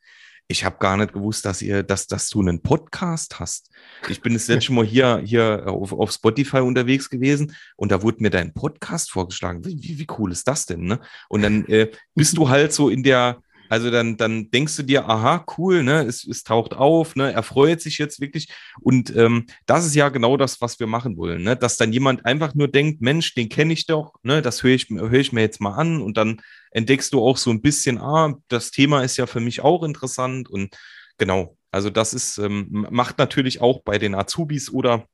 [0.51, 3.71] ich habe gar nicht gewusst, dass ihr, dass, dass du einen Podcast hast.
[4.09, 8.21] Ich bin das letzte Mal hier, hier auf, auf Spotify unterwegs gewesen und da wurde
[8.21, 9.65] mir dein Podcast vorgeschlagen.
[9.65, 10.81] Wie, wie cool ist das denn?
[10.81, 10.99] Ne?
[11.29, 13.41] Und dann äh, bist du halt so in der,
[13.71, 17.41] also dann, dann denkst du dir, aha, cool, ne, es, es taucht auf, ne, er
[17.41, 18.49] freut sich jetzt wirklich.
[18.81, 21.55] Und ähm, das ist ja genau das, was wir machen wollen, ne?
[21.55, 24.89] Dass dann jemand einfach nur denkt, Mensch, den kenne ich doch, ne, das höre ich,
[24.89, 26.41] hör ich mir jetzt mal an und dann
[26.71, 30.49] entdeckst du auch so ein bisschen, ah, das Thema ist ja für mich auch interessant
[30.49, 30.75] und
[31.17, 31.57] genau.
[31.71, 35.07] Also das ist, ähm, macht natürlich auch bei den Azubis oder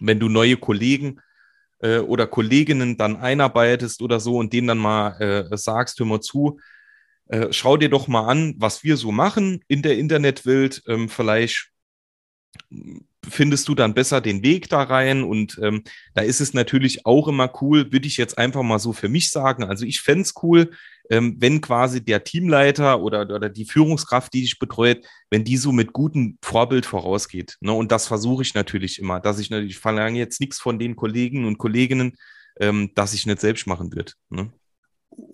[0.00, 1.20] wenn du neue Kollegen
[1.80, 6.20] äh, oder Kolleginnen dann einarbeitest oder so und denen dann mal äh, sagst, hör mal
[6.22, 6.58] zu,
[7.32, 10.82] äh, schau dir doch mal an, was wir so machen in der Internetwelt.
[10.86, 11.70] Ähm, vielleicht
[13.26, 15.22] findest du dann besser den Weg da rein.
[15.22, 15.82] Und ähm,
[16.14, 19.30] da ist es natürlich auch immer cool, würde ich jetzt einfach mal so für mich
[19.30, 19.64] sagen.
[19.64, 20.72] Also ich fände es cool,
[21.08, 25.72] ähm, wenn quasi der Teamleiter oder, oder die Führungskraft, die dich betreut, wenn die so
[25.72, 27.56] mit gutem Vorbild vorausgeht.
[27.60, 27.72] Ne?
[27.72, 30.96] Und das versuche ich natürlich immer, dass ich natürlich, ich verlange jetzt nichts von den
[30.96, 32.18] Kollegen und Kolleginnen,
[32.60, 34.16] ähm, dass ich nicht selbst machen wird.
[34.28, 34.52] Ne?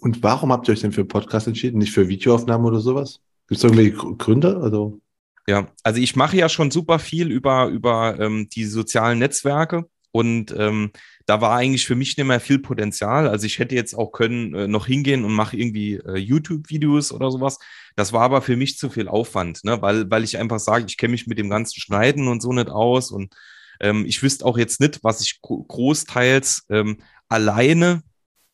[0.01, 3.21] Und warum habt ihr euch denn für Podcast entschieden, nicht für Videoaufnahmen oder sowas?
[3.49, 4.59] Gibt es irgendwelche Gründe?
[4.63, 5.01] Also
[5.49, 10.55] ja, also ich mache ja schon super viel über, über ähm, die sozialen Netzwerke und
[10.57, 10.91] ähm,
[11.25, 13.29] da war eigentlich für mich nicht mehr viel Potenzial.
[13.29, 17.31] Also ich hätte jetzt auch können äh, noch hingehen und mache irgendwie äh, YouTube-Videos oder
[17.31, 17.59] sowas.
[17.97, 19.81] Das war aber für mich zu viel Aufwand, ne?
[19.81, 22.69] weil, weil ich einfach sage, ich kenne mich mit dem ganzen Schneiden und so nicht
[22.69, 23.35] aus und
[23.81, 26.99] ähm, ich wüsste auch jetzt nicht, was ich großteils ähm,
[27.29, 28.03] alleine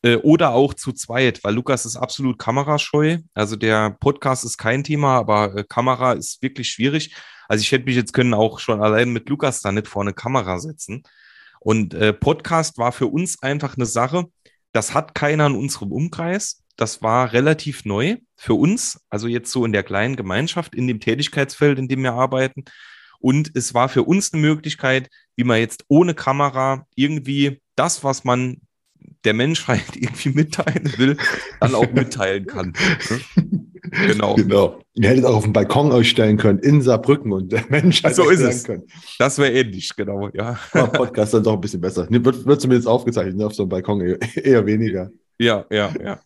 [0.05, 3.19] äh, oder auch zu zweit, weil Lukas ist absolut kamerascheu.
[3.33, 7.17] Also der Podcast ist kein Thema, aber äh, Kamera ist wirklich schwierig.
[7.49, 10.13] Also ich hätte mich jetzt können auch schon allein mit Lukas da nicht vor eine
[10.13, 11.03] Kamera setzen.
[11.61, 14.27] Und äh, Podcast war für uns einfach eine Sache,
[14.73, 16.63] das hat keiner in unserem Umkreis.
[16.77, 21.01] Das war relativ neu für uns, also jetzt so in der kleinen Gemeinschaft, in dem
[21.01, 22.65] Tätigkeitsfeld, in dem wir arbeiten.
[23.21, 28.25] Und es war für uns eine Möglichkeit, wie man jetzt ohne Kamera irgendwie das, was
[28.25, 28.61] man
[29.25, 31.17] der Menschheit irgendwie mitteilen will,
[31.61, 32.73] dann auch mitteilen kann.
[33.91, 34.35] genau.
[34.35, 34.81] Genau.
[34.95, 38.41] Ihr hättet auch auf dem Balkon ausstellen können, in Saarbrücken und der Menschheit so ist
[38.41, 38.65] es.
[38.65, 38.85] können.
[39.19, 40.59] Das wäre ähnlich, genau, ja.
[40.73, 42.07] Aber Podcast dann doch ein bisschen besser.
[42.09, 45.11] Wird, wird zumindest aufgezeichnet, ne, auf so einem Balkon eher, eher weniger.
[45.39, 46.21] Ja, ja, ja.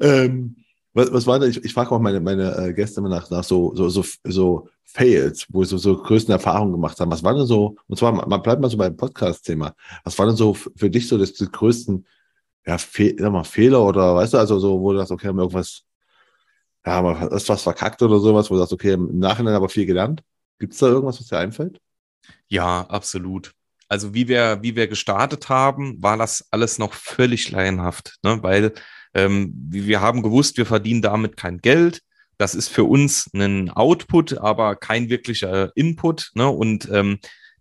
[0.00, 0.56] Ähm,
[0.94, 1.46] was, was war da?
[1.46, 4.68] Ich, ich frage auch meine, meine äh, Gäste immer nach, nach so, so, so, so
[4.84, 7.10] Fails, wo sie so, so größten Erfahrungen gemacht haben.
[7.10, 9.74] Was war denn so, und zwar, man bleibt mal so beim Podcast-Thema.
[10.04, 12.06] Was war denn so für dich so das, die größten
[12.66, 15.36] ja, Fe sag mal, Fehler oder weißt du, also so, wo du sagst, okay, haben
[15.36, 15.82] wir irgendwas,
[16.86, 19.86] ja, haben wir was verkackt oder sowas, wo du sagst, okay, im Nachhinein aber viel
[19.86, 20.22] gelernt.
[20.58, 21.80] Gibt es da irgendwas, was dir einfällt?
[22.48, 23.52] Ja, absolut.
[23.88, 28.42] Also wie wir, wie wir gestartet haben, war das alles noch völlig laienhaft, ne?
[28.42, 28.72] weil
[29.14, 32.00] ähm, wir haben gewusst, wir verdienen damit kein Geld.
[32.38, 36.30] Das ist für uns ein Output, aber kein wirklicher Input.
[36.34, 36.48] Ne?
[36.48, 37.18] Und ähm,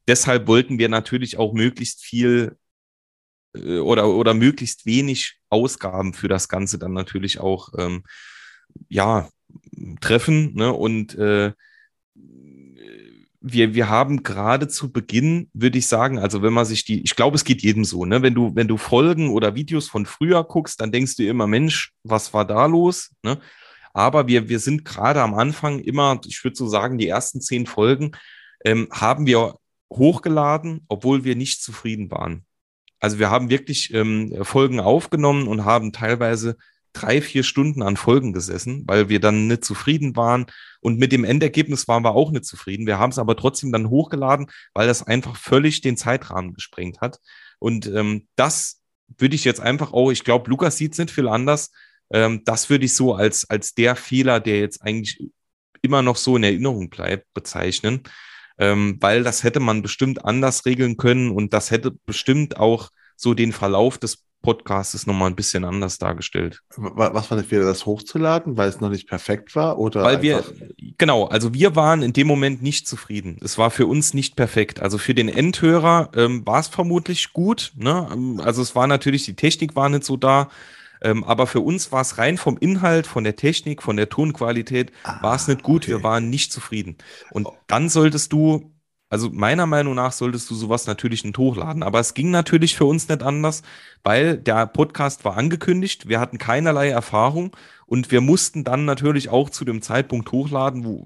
[0.08, 2.56] deshalb wollten wir natürlich auch möglichst viel
[3.54, 8.04] oder, oder möglichst wenig Ausgaben für das Ganze dann natürlich auch ähm,
[8.90, 9.30] ja,
[10.00, 10.54] treffen.
[10.56, 10.72] Ne?
[10.72, 11.52] Und äh,
[13.42, 17.16] wir, wir haben gerade zu Beginn, würde ich sagen, also wenn man sich die, ich
[17.16, 18.22] glaube, es geht jedem so, ne?
[18.22, 21.92] Wenn du, wenn du Folgen oder Videos von früher guckst, dann denkst du immer, Mensch,
[22.04, 23.10] was war da los?
[23.24, 23.40] Ne?
[23.94, 27.66] Aber wir, wir sind gerade am Anfang immer, ich würde so sagen, die ersten zehn
[27.66, 28.12] Folgen
[28.64, 29.56] ähm, haben wir
[29.92, 32.46] hochgeladen, obwohl wir nicht zufrieden waren.
[33.02, 36.56] Also wir haben wirklich ähm, Folgen aufgenommen und haben teilweise
[36.94, 40.46] drei, vier Stunden an Folgen gesessen, weil wir dann nicht zufrieden waren.
[40.82, 42.86] Und mit dem Endergebnis waren wir auch nicht zufrieden.
[42.86, 47.20] Wir haben es aber trotzdem dann hochgeladen, weil das einfach völlig den Zeitrahmen gesprengt hat.
[47.60, 48.82] Und ähm, das
[49.18, 51.72] würde ich jetzt einfach auch, ich glaube, Lukas sieht es nicht viel anders.
[52.12, 55.32] Ähm, das würde ich so als, als der Fehler, der jetzt eigentlich
[55.82, 58.04] immer noch so in Erinnerung bleibt, bezeichnen.
[58.62, 63.34] Ähm, weil das hätte man bestimmt anders regeln können und das hätte bestimmt auch so
[63.34, 66.62] den Verlauf des Podcast ist nochmal ein bisschen anders dargestellt.
[66.76, 69.78] Was war der Fehler, das hochzuladen, weil es noch nicht perfekt war?
[69.78, 70.44] Oder weil wir,
[70.98, 73.38] genau, also wir waren in dem Moment nicht zufrieden.
[73.44, 74.82] Es war für uns nicht perfekt.
[74.82, 77.72] Also für den Endhörer ähm, war es vermutlich gut.
[77.76, 78.08] Ne?
[78.12, 80.50] Ähm, also es war natürlich, die Technik war nicht so da.
[81.02, 84.92] Ähm, aber für uns war es rein vom Inhalt, von der Technik, von der Tonqualität,
[85.04, 85.84] ah, war es nicht gut.
[85.84, 85.92] Okay.
[85.92, 86.98] Wir waren nicht zufrieden.
[87.32, 88.72] Und dann solltest du
[89.12, 91.84] also meiner Meinung nach solltest du sowas natürlich nicht hochladen.
[91.84, 93.62] Aber es ging natürlich für uns nicht anders,
[94.04, 96.08] weil der Podcast war angekündigt.
[96.08, 97.54] Wir hatten keinerlei Erfahrung
[97.86, 101.06] und wir mussten dann natürlich auch zu dem Zeitpunkt hochladen, wo,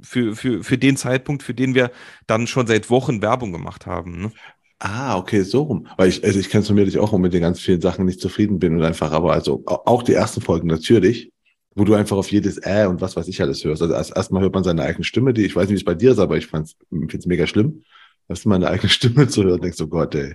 [0.00, 1.90] für, für, für den Zeitpunkt, für den wir
[2.28, 4.22] dann schon seit Wochen Werbung gemacht haben.
[4.22, 4.32] Ne?
[4.80, 5.86] Ah, okay, so rum.
[5.96, 8.58] Weil ich, also ich kenne es mir, auch mit den ganz vielen Sachen nicht zufrieden
[8.58, 11.32] bin und einfach, aber also auch die ersten Folgen natürlich
[11.78, 13.80] wo du einfach auf jedes Äh und was weiß ich alles hörst.
[13.82, 15.94] Also erst erstmal hört man seine eigene Stimme, die ich weiß nicht, wie es bei
[15.94, 17.84] dir ist, aber ich finde es mega schlimm,
[18.26, 20.34] dass man eine eigene Stimme zu hören und denkst, oh Gott, ey,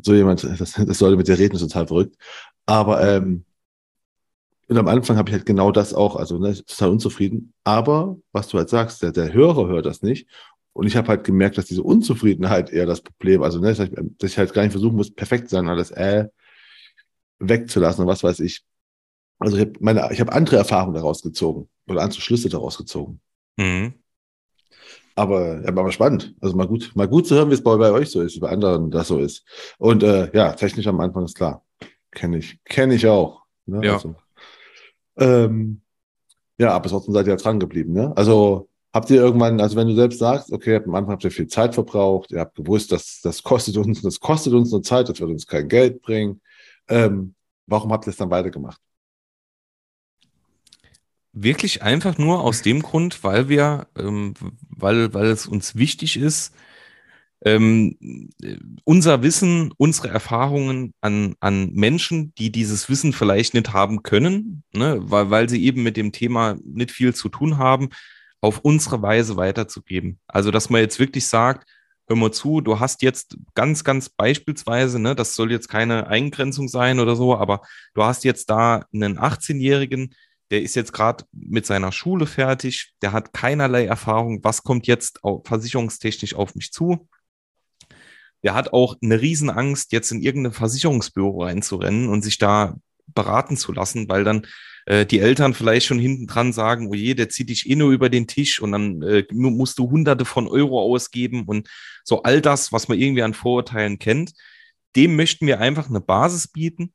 [0.00, 2.16] so jemand, das, das sollte mit dir reden, ist total verrückt.
[2.66, 3.44] Aber ähm,
[4.68, 7.52] und am Anfang habe ich halt genau das auch, also ne, total unzufrieden.
[7.64, 10.26] Aber was du halt sagst, der, der Hörer hört das nicht.
[10.74, 14.38] Und ich habe halt gemerkt, dass diese Unzufriedenheit eher das Problem, also ne, dass ich,
[14.38, 16.26] halt gar nicht versuchen muss, perfekt sein, alles äh
[17.38, 18.64] wegzulassen und was weiß ich.
[19.38, 23.20] Also ich habe meine, ich habe andere Erfahrungen daraus gezogen oder andere Schlüsse daraus gezogen.
[23.56, 23.94] Mhm.
[25.16, 26.34] Aber, ja, aber spannend.
[26.40, 28.40] Also mal gut, mal gut zu hören, wie es bei, bei euch so ist, wie
[28.40, 29.44] bei anderen das so ist.
[29.78, 31.64] Und äh, ja, technisch am Anfang ist klar.
[32.10, 33.42] Kenne ich, kenne ich auch.
[33.66, 33.86] Ne?
[33.86, 33.94] Ja.
[33.94, 34.16] Also,
[35.16, 35.82] ähm,
[36.58, 38.12] ja, aber trotzdem seid ihr ja dran geblieben, ne?
[38.16, 41.48] Also habt ihr irgendwann, also wenn du selbst sagst, okay, am Anfang habt ihr viel
[41.48, 45.20] Zeit verbraucht, ihr habt gewusst, dass das kostet uns, das kostet uns eine Zeit, das
[45.20, 46.40] wird uns kein Geld bringen.
[46.88, 47.34] Ähm,
[47.66, 48.80] warum habt ihr es dann weitergemacht?
[51.34, 54.34] wirklich einfach nur aus dem Grund, weil wir, ähm,
[54.68, 56.54] weil, weil es uns wichtig ist,
[57.44, 58.30] ähm,
[58.84, 64.98] unser Wissen, unsere Erfahrungen an, an Menschen, die dieses Wissen vielleicht nicht haben können, ne,
[65.02, 67.90] weil, weil sie eben mit dem Thema nicht viel zu tun haben,
[68.44, 70.20] auf unsere Weise weiterzugeben.
[70.26, 71.66] Also, dass man jetzt wirklich sagt,
[72.06, 76.68] hör mal zu, du hast jetzt ganz, ganz beispielsweise, ne, das soll jetzt keine Eingrenzung
[76.68, 77.62] sein oder so, aber
[77.94, 80.14] du hast jetzt da einen 18-Jährigen,
[80.50, 85.20] der ist jetzt gerade mit seiner Schule fertig, der hat keinerlei Erfahrung, was kommt jetzt
[85.44, 87.08] versicherungstechnisch auf mich zu.
[88.42, 92.76] Der hat auch eine Riesenangst, jetzt in irgendein Versicherungsbüro reinzurennen und sich da
[93.06, 94.46] beraten zu lassen, weil dann
[94.86, 97.90] äh, die Eltern vielleicht schon hinten dran sagen, oh je, der zieht dich eh nur
[97.90, 101.68] über den Tisch und dann äh, musst du hunderte von Euro ausgeben und
[102.04, 104.32] so all das, was man irgendwie an Vorurteilen kennt.
[104.96, 106.92] Dem möchten wir einfach eine Basis bieten,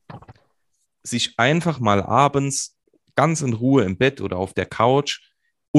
[1.04, 2.78] sich einfach mal abends
[3.16, 5.29] ganz in Ruhe im Bett oder auf der Couch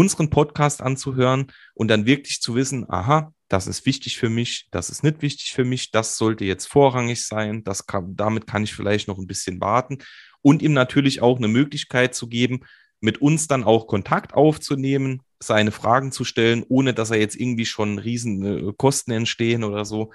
[0.01, 4.89] unseren Podcast anzuhören und dann wirklich zu wissen, aha, das ist wichtig für mich, das
[4.89, 8.73] ist nicht wichtig für mich, das sollte jetzt vorrangig sein, das kann, damit kann ich
[8.73, 9.99] vielleicht noch ein bisschen warten
[10.41, 12.61] und ihm natürlich auch eine Möglichkeit zu geben,
[13.01, 17.67] mit uns dann auch Kontakt aufzunehmen, seine Fragen zu stellen, ohne dass er jetzt irgendwie
[17.67, 20.13] schon riesen äh, Kosten entstehen oder so.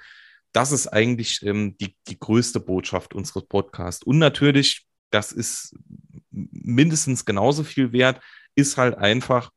[0.52, 4.04] Das ist eigentlich ähm, die, die größte Botschaft unseres Podcasts.
[4.04, 5.76] Und natürlich, das ist
[6.30, 8.20] mindestens genauso viel wert,
[8.56, 9.50] ist halt einfach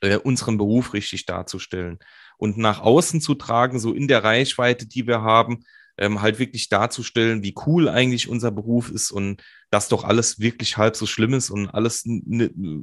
[0.00, 1.98] äh, unseren Beruf richtig darzustellen
[2.38, 5.64] und nach außen zu tragen, so in der Reichweite, die wir haben,
[5.98, 10.76] ähm, halt wirklich darzustellen, wie cool eigentlich unser Beruf ist und dass doch alles wirklich
[10.76, 12.04] halb so schlimm ist und alles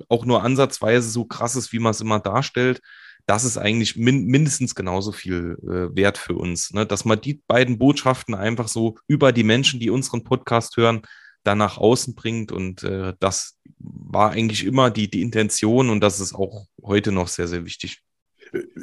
[0.09, 2.81] auch nur ansatzweise so krass ist, wie man es immer darstellt.
[3.25, 6.85] Das ist eigentlich min mindestens genauso viel äh, wert für uns, ne?
[6.85, 11.01] dass man die beiden Botschaften einfach so über die Menschen, die unseren Podcast hören,
[11.43, 12.51] dann nach außen bringt.
[12.51, 17.27] Und äh, das war eigentlich immer die, die Intention und das ist auch heute noch
[17.27, 18.01] sehr, sehr wichtig.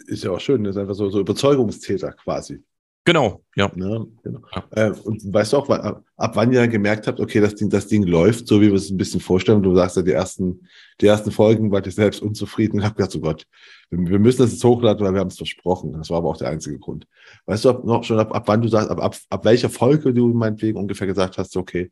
[0.07, 2.63] Ist ja auch schön, das ist einfach so, so Überzeugungstäter quasi.
[3.05, 3.71] Genau, ja.
[3.75, 4.41] ja, genau.
[4.55, 4.65] ja.
[4.71, 7.89] Äh, und weißt du auch, ab, ab wann ihr gemerkt habt, okay, das Ding, das
[7.89, 9.61] Ding läuft, so wie wir es ein bisschen vorstellen.
[9.61, 10.69] Du sagst ja, die ersten,
[11.01, 13.45] die ersten Folgen wart ihr selbst unzufrieden und habt gedacht, oh Gott,
[13.91, 15.95] wir, wir müssen das jetzt hochladen, weil wir haben es versprochen.
[15.95, 17.09] Das war aber auch der einzige Grund.
[17.47, 20.15] Weißt du ab, noch schon, ab, ab wann du sagst, ab, ab, ab welcher Folge
[20.15, 21.91] du meinetwegen ungefähr gesagt hast, okay,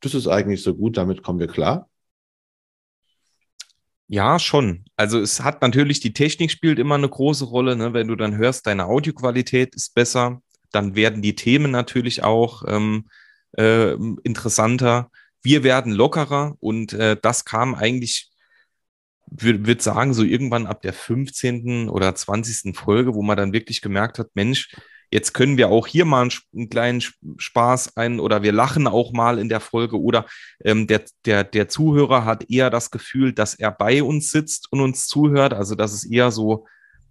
[0.00, 1.88] das ist eigentlich so gut, damit kommen wir klar?
[4.12, 4.84] Ja, schon.
[4.94, 7.76] Also es hat natürlich, die Technik spielt immer eine große Rolle.
[7.76, 7.94] Ne?
[7.94, 13.08] Wenn du dann hörst, deine Audioqualität ist besser, dann werden die Themen natürlich auch ähm,
[13.56, 15.10] äh, interessanter.
[15.42, 18.30] Wir werden lockerer und äh, das kam eigentlich,
[19.30, 21.88] würde würd sagen, so irgendwann ab der 15.
[21.88, 22.76] oder 20.
[22.76, 24.76] Folge, wo man dann wirklich gemerkt hat, Mensch,
[25.12, 27.02] jetzt können wir auch hier mal einen, einen kleinen
[27.36, 30.26] Spaß ein oder wir lachen auch mal in der Folge oder
[30.64, 34.80] ähm, der, der, der Zuhörer hat eher das Gefühl, dass er bei uns sitzt und
[34.80, 36.66] uns zuhört, also dass es eher so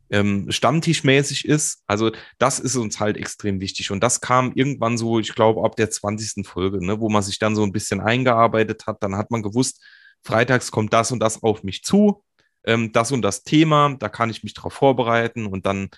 [0.10, 1.84] ähm, stammtischmäßig ist.
[1.88, 3.92] Also das ist uns halt extrem wichtig.
[3.92, 6.46] Und das kam irgendwann so, ich glaube, ab der 20.
[6.46, 9.04] Folge, ne, wo man sich dann so ein bisschen eingearbeitet hat.
[9.04, 9.82] Dann hat man gewusst,
[10.24, 12.24] freitags kommt das und das auf mich zu,
[12.66, 15.90] ähm, das und das Thema, da kann ich mich drauf vorbereiten und dann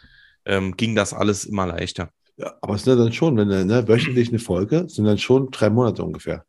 [0.46, 2.10] ähm, ging das alles immer leichter.
[2.38, 5.52] Ja, aber es sind ja dann schon, wenn ne, wöchentlich eine Folge, sind dann schon
[5.52, 6.46] drei Monate ungefähr.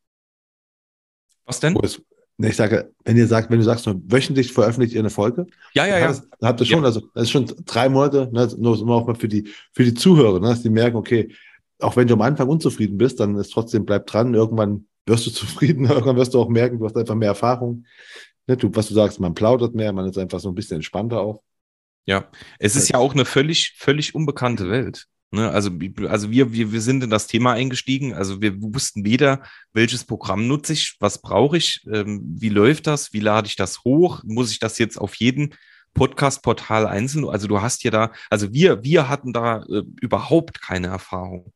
[1.45, 1.76] Was denn?
[1.82, 2.01] Es,
[2.36, 5.86] Ne, ich sage, wenn ihr sagt, wenn du sagst, wöchentlich veröffentlicht ihr eine Folge, ja,
[5.86, 6.12] ja, ja.
[6.12, 6.86] Dann habt ihr schon, ja.
[6.86, 9.95] also das ist schon drei Monate, ne, nur, nur auch mal für die, für die
[9.95, 11.32] Zuhörer, ne, dass die merken, okay,
[11.78, 15.30] auch wenn du am Anfang unzufrieden bist, dann ist trotzdem, bleib dran, irgendwann wirst du
[15.32, 17.84] zufrieden, irgendwann wirst du auch merken, du hast einfach mehr Erfahrung.
[18.49, 21.20] Ne, du, was du sagst, man plaudert mehr, man ist einfach so ein bisschen entspannter
[21.20, 21.40] auch.
[22.07, 22.29] Ja,
[22.59, 25.07] es ist ja auch eine völlig, völlig unbekannte Welt.
[25.35, 25.51] Ne?
[25.51, 25.71] Also,
[26.09, 28.15] also wir, wir, wir sind in das Thema eingestiegen.
[28.15, 29.43] Also wir wussten weder,
[29.73, 33.85] welches Programm nutze ich, was brauche ich, ähm, wie läuft das, wie lade ich das
[33.85, 35.55] hoch, muss ich das jetzt auf jeden
[35.95, 37.29] Podcast-Portal einzeln?
[37.29, 41.53] Also du hast ja da, also wir, wir hatten da äh, überhaupt keine Erfahrung.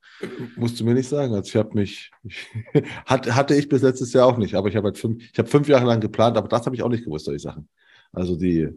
[0.57, 1.35] Musst du mir nicht sagen.
[1.35, 4.87] Also ich habe mich, ich, hatte ich bis letztes Jahr auch nicht, aber ich habe
[4.87, 7.27] halt fünf, ich habe fünf Jahre lang geplant, aber das habe ich auch nicht gewusst,
[7.27, 7.69] solche Sachen.
[8.13, 8.71] Also die,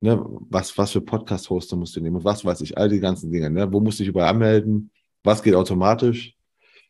[0.00, 3.30] ne, was, was für Podcast-Hoster musst du nehmen und was weiß ich, all die ganzen
[3.30, 3.72] Dinge, ne?
[3.72, 4.90] Wo musst du dich überall anmelden?
[5.22, 6.34] Was geht automatisch?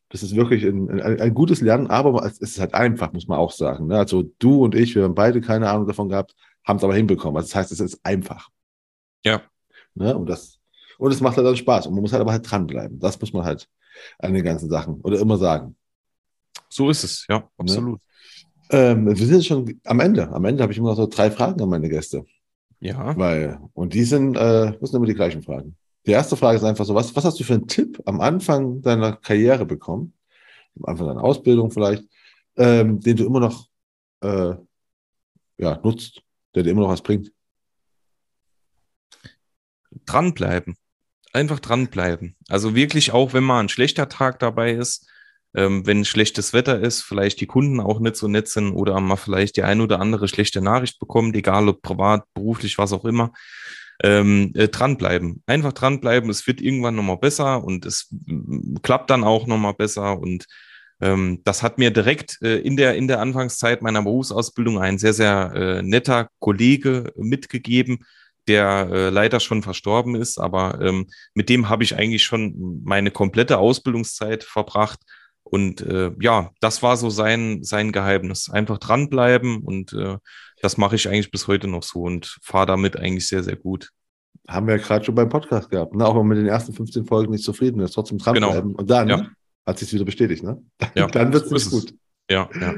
[0.09, 3.39] Das ist wirklich ein, ein, ein gutes Lernen, aber es ist halt einfach, muss man
[3.39, 3.89] auch sagen.
[3.89, 3.99] Ne?
[3.99, 6.35] Also du und ich, wir haben beide keine Ahnung davon gehabt,
[6.65, 7.37] haben es aber hinbekommen.
[7.37, 8.49] Also das heißt, es ist einfach.
[9.25, 9.43] Ja.
[9.95, 10.17] Ne?
[10.17, 10.61] Und das,
[10.99, 11.89] und es macht halt dann Spaß.
[11.89, 13.01] Und man muss halt aber halt dranbleiben.
[13.01, 13.69] Das muss man halt
[14.19, 15.77] an den ganzen Sachen oder immer sagen.
[16.69, 17.49] So ist es, ja, ne?
[17.59, 17.95] absolut.
[17.95, 18.01] Ne?
[18.71, 20.29] Ähm, wir sind schon am Ende.
[20.29, 22.25] Am Ende habe ich immer noch so drei Fragen an meine Gäste.
[22.81, 23.17] Ja.
[23.17, 25.77] Weil, und die sind, äh, das sind immer die gleichen Fragen.
[26.07, 28.83] Die erste Frage ist einfach so, was, was hast du für einen Tipp am Anfang
[28.83, 30.13] deiner Karriere bekommen?
[30.77, 32.05] Am Anfang deiner Ausbildung vielleicht,
[32.57, 33.67] ähm, den du immer noch
[34.21, 34.55] äh,
[35.59, 36.23] ja, nutzt,
[36.55, 37.33] der dir immer noch was bringt?
[40.05, 40.77] Dranbleiben.
[41.33, 42.37] Einfach dranbleiben.
[42.49, 45.09] Also wirklich auch, wenn mal ein schlechter Tag dabei ist,
[45.57, 49.17] ähm, wenn schlechtes Wetter ist, vielleicht die Kunden auch nicht so nett sind oder man
[49.17, 53.33] vielleicht die ein oder andere schlechte Nachricht bekommt, egal ob privat, beruflich, was auch immer.
[54.03, 55.43] Ähm, äh, dranbleiben.
[55.47, 56.29] Einfach dranbleiben.
[56.29, 60.19] Es wird irgendwann nochmal besser und es mm, klappt dann auch nochmal besser.
[60.19, 60.45] Und
[61.01, 65.15] ähm, das hat mir direkt äh, in, der, in der Anfangszeit meiner Berufsausbildung ein sehr,
[65.15, 68.01] sehr äh, netter Kollege mitgegeben,
[68.47, 70.37] der äh, leider schon verstorben ist.
[70.37, 75.01] Aber ähm, mit dem habe ich eigentlich schon meine komplette Ausbildungszeit verbracht
[75.49, 78.51] und äh, ja, das war so sein, sein Geheimnis.
[78.51, 80.17] Einfach dranbleiben und äh,
[80.61, 83.93] das mache ich eigentlich bis heute noch so und fahre damit eigentlich sehr, sehr gut.
[84.49, 85.95] Haben wir ja gerade schon beim Podcast gehabt.
[85.95, 86.05] Ne?
[86.05, 88.71] Auch wenn man mit den ersten 15 Folgen nicht zufrieden ist, trotzdem dranbleiben.
[88.71, 88.81] Genau.
[88.81, 89.29] Und dann ja.
[89.65, 90.43] hat sich wieder bestätigt.
[90.43, 90.61] Ne?
[90.97, 91.95] Ja, dann wird es gut.
[92.29, 92.75] Ja, ja.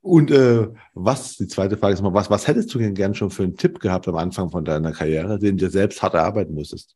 [0.00, 3.30] Und äh, was, die zweite Frage ist mal, was, was hättest du denn gern schon
[3.30, 6.94] für einen Tipp gehabt am Anfang von deiner Karriere, den du selbst hart erarbeiten musstest?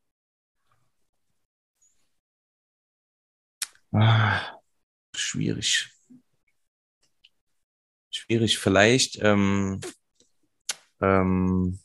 [3.91, 4.58] Ah
[5.19, 5.91] schwierig.
[8.11, 8.59] Schwierig.
[8.59, 9.81] Vielleicht ähm,
[11.01, 11.79] ähm,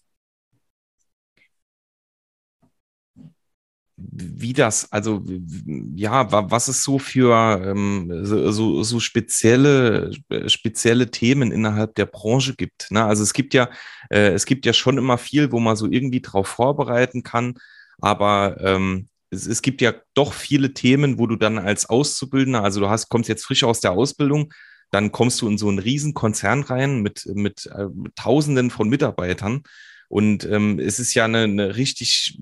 [3.95, 5.23] wie das, also
[5.95, 10.11] ja, was es so für ähm, so, so spezielle,
[10.47, 12.87] spezielle Themen innerhalb der Branche gibt.
[12.91, 13.03] Ne?
[13.03, 13.69] Also es gibt ja,
[14.09, 17.55] äh, es gibt ja schon immer viel, wo man so irgendwie drauf vorbereiten kann,
[17.99, 22.79] aber ähm, es, es gibt ja doch viele Themen, wo du dann als Auszubildender, also
[22.79, 24.53] du hast, kommst jetzt frisch aus der Ausbildung,
[24.91, 28.89] dann kommst du in so einen riesen Konzern rein mit, mit, äh, mit Tausenden von
[28.89, 29.63] Mitarbeitern.
[30.07, 32.39] Und ähm, es ist ja eine, eine richtig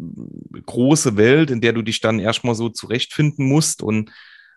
[0.65, 3.81] große Welt, in der du dich dann erstmal so zurechtfinden musst.
[3.81, 4.11] Und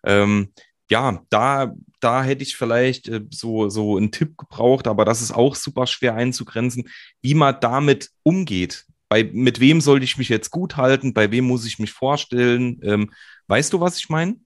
[0.05, 0.53] ähm,
[0.91, 5.33] ja, da, da hätte ich vielleicht äh, so, so einen Tipp gebraucht, aber das ist
[5.33, 6.89] auch super schwer einzugrenzen,
[7.23, 11.45] wie man damit umgeht bei, mit wem sollte ich mich jetzt gut halten, bei wem
[11.45, 12.81] muss ich mich vorstellen.
[12.83, 13.11] Ähm,
[13.47, 14.37] weißt du, was ich meine?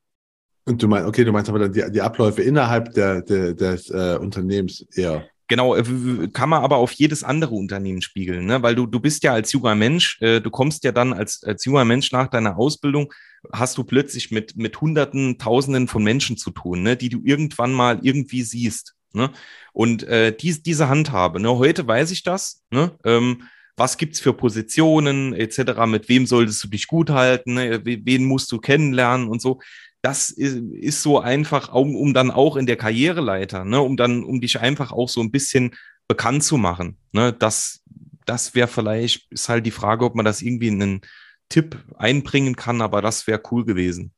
[0.66, 3.88] Und du meinst, okay, du meinst aber dann die, die Abläufe innerhalb der, der des
[3.90, 5.26] äh, Unternehmens eher.
[5.48, 8.62] Genau, äh, kann man aber auf jedes andere Unternehmen spiegeln, ne?
[8.62, 11.64] weil du, du bist ja als junger Mensch, äh, du kommst ja dann als, als
[11.64, 13.14] junger Mensch nach deiner Ausbildung,
[13.50, 16.98] hast du plötzlich mit, mit Hunderten, Tausenden von Menschen zu tun, ne?
[16.98, 18.94] die du irgendwann mal irgendwie siehst.
[19.14, 19.30] Ne?
[19.72, 21.56] Und äh, dies, diese Handhabe, ne?
[21.56, 22.92] heute weiß ich das, ne?
[23.04, 23.44] ähm,
[23.79, 27.81] was gibt's für Positionen etc., mit wem solltest du dich gut halten, ne?
[27.85, 29.61] wen musst du kennenlernen und so
[30.03, 34.22] das ist, ist so einfach, um, um dann auch in der Karriereleiter, ne, um dann,
[34.22, 35.74] um dich einfach auch so ein bisschen
[36.07, 36.97] bekannt zu machen.
[37.12, 37.83] Ne, das,
[38.24, 41.01] das wäre vielleicht, ist halt die Frage, ob man das irgendwie in einen
[41.49, 44.12] Tipp einbringen kann, aber das wäre cool gewesen.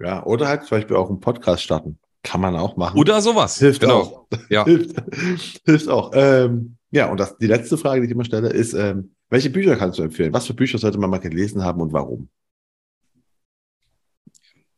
[0.00, 1.98] Ja, oder halt zum Beispiel auch einen Podcast starten.
[2.24, 2.98] Kann man auch machen.
[2.98, 3.58] Oder sowas.
[3.58, 4.00] Hilft genau.
[4.00, 4.26] auch.
[4.48, 4.64] Ja.
[4.66, 4.96] hilft,
[5.64, 6.10] hilft auch.
[6.14, 9.76] Ähm, ja, und das, die letzte Frage, die ich immer stelle, ist, ähm, welche Bücher
[9.76, 10.32] kannst du empfehlen?
[10.32, 12.30] Was für Bücher sollte man mal gelesen haben und warum?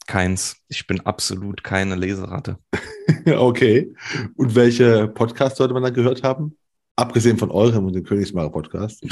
[0.06, 0.56] Keins.
[0.68, 2.58] Ich bin absolut keine Leseratte.
[3.26, 3.94] okay.
[4.34, 6.56] Und welche Podcasts sollte man dann gehört haben?
[6.96, 9.06] Abgesehen von eurem und dem Königsmacher Podcast.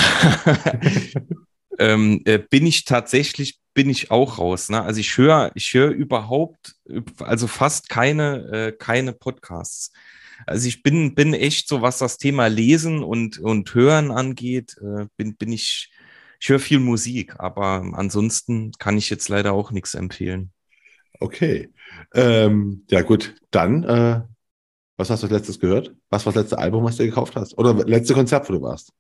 [1.79, 4.71] ähm, äh, bin ich tatsächlich, bin ich auch raus.
[4.71, 4.83] Ne?
[4.83, 6.75] Also ich höre, ich höre überhaupt,
[7.21, 9.93] also fast keine, äh, keine Podcasts.
[10.47, 15.07] Also ich bin, bin echt so, was das Thema Lesen und, und Hören angeht, äh,
[15.17, 15.91] bin, bin ich,
[16.41, 20.53] ich höre viel Musik, aber ansonsten kann ich jetzt leider auch nichts empfehlen.
[21.21, 21.71] Okay.
[22.15, 23.35] Ähm, ja, gut.
[23.51, 24.23] Dann, äh,
[24.97, 25.95] was hast du als letztes gehört?
[26.11, 27.57] Was war das letzte Album, was du gekauft hast?
[27.59, 28.93] Oder letzte Konzert, wo du warst?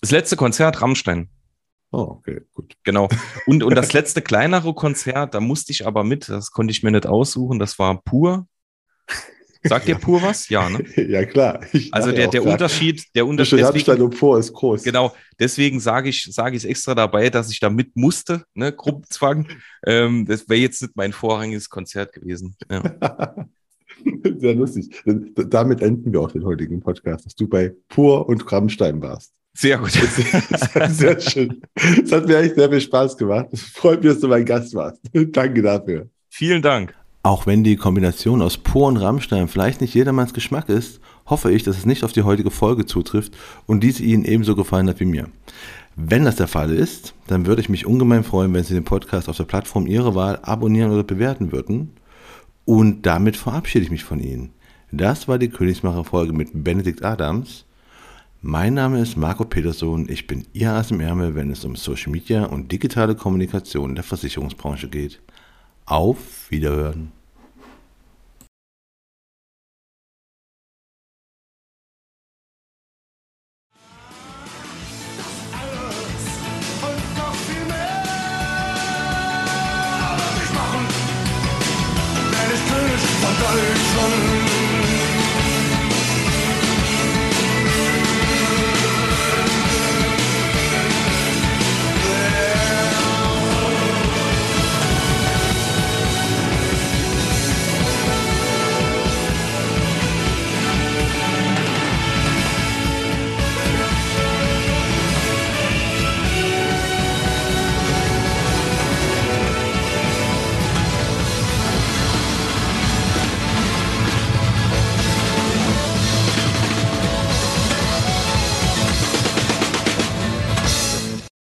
[0.00, 1.30] Das letzte Konzert, Rammstein.
[1.90, 2.74] Oh, okay, gut.
[2.82, 3.08] Genau.
[3.46, 6.90] Und, und das letzte kleinere Konzert, da musste ich aber mit, das konnte ich mir
[6.90, 8.46] nicht aussuchen, das war pur.
[9.64, 10.48] Sagt dir pur was?
[10.48, 10.84] Ja, ne?
[11.08, 11.60] Ja, klar.
[11.72, 13.60] Ich also der, der Unterschied, der Unterschied.
[13.60, 14.82] Deswegen, und pur ist groß.
[14.82, 19.48] Genau, deswegen sage ich, sage ich extra dabei, dass ich da mit musste, ne, Gruppenzwang.
[19.86, 22.56] Ähm, das wäre jetzt nicht mein vorrangiges Konzert gewesen.
[22.70, 23.46] Ja.
[24.38, 25.02] Sehr lustig.
[25.34, 29.32] Damit enden wir auch den heutigen Podcast, dass du bei Pur und Rammstein warst.
[29.56, 29.92] Sehr gut.
[29.92, 31.62] sehr schön.
[31.74, 33.46] Es hat mir echt sehr viel Spaß gemacht.
[33.52, 35.00] Es freut mich, dass du mein Gast warst.
[35.12, 36.08] Danke dafür.
[36.28, 36.94] Vielen Dank.
[37.24, 41.62] Auch wenn die Kombination aus Pur und Rammstein vielleicht nicht jedermanns Geschmack ist, hoffe ich,
[41.62, 43.32] dass es nicht auf die heutige Folge zutrifft
[43.64, 45.30] und diese Ihnen ebenso gefallen hat wie mir.
[45.96, 49.30] Wenn das der Fall ist, dann würde ich mich ungemein freuen, wenn Sie den Podcast
[49.30, 51.92] auf der Plattform Ihrer Wahl abonnieren oder bewerten würden.
[52.66, 54.50] Und damit verabschiede ich mich von Ihnen.
[54.92, 57.64] Das war die Königsmacher-Folge mit Benedikt Adams.
[58.42, 60.10] Mein Name ist Marco Peterson.
[60.10, 63.94] Ich bin Ihr Ass im Ärmel, wenn es um Social Media und digitale Kommunikation in
[63.94, 65.22] der Versicherungsbranche geht.
[65.86, 67.12] Auf Wiederhören.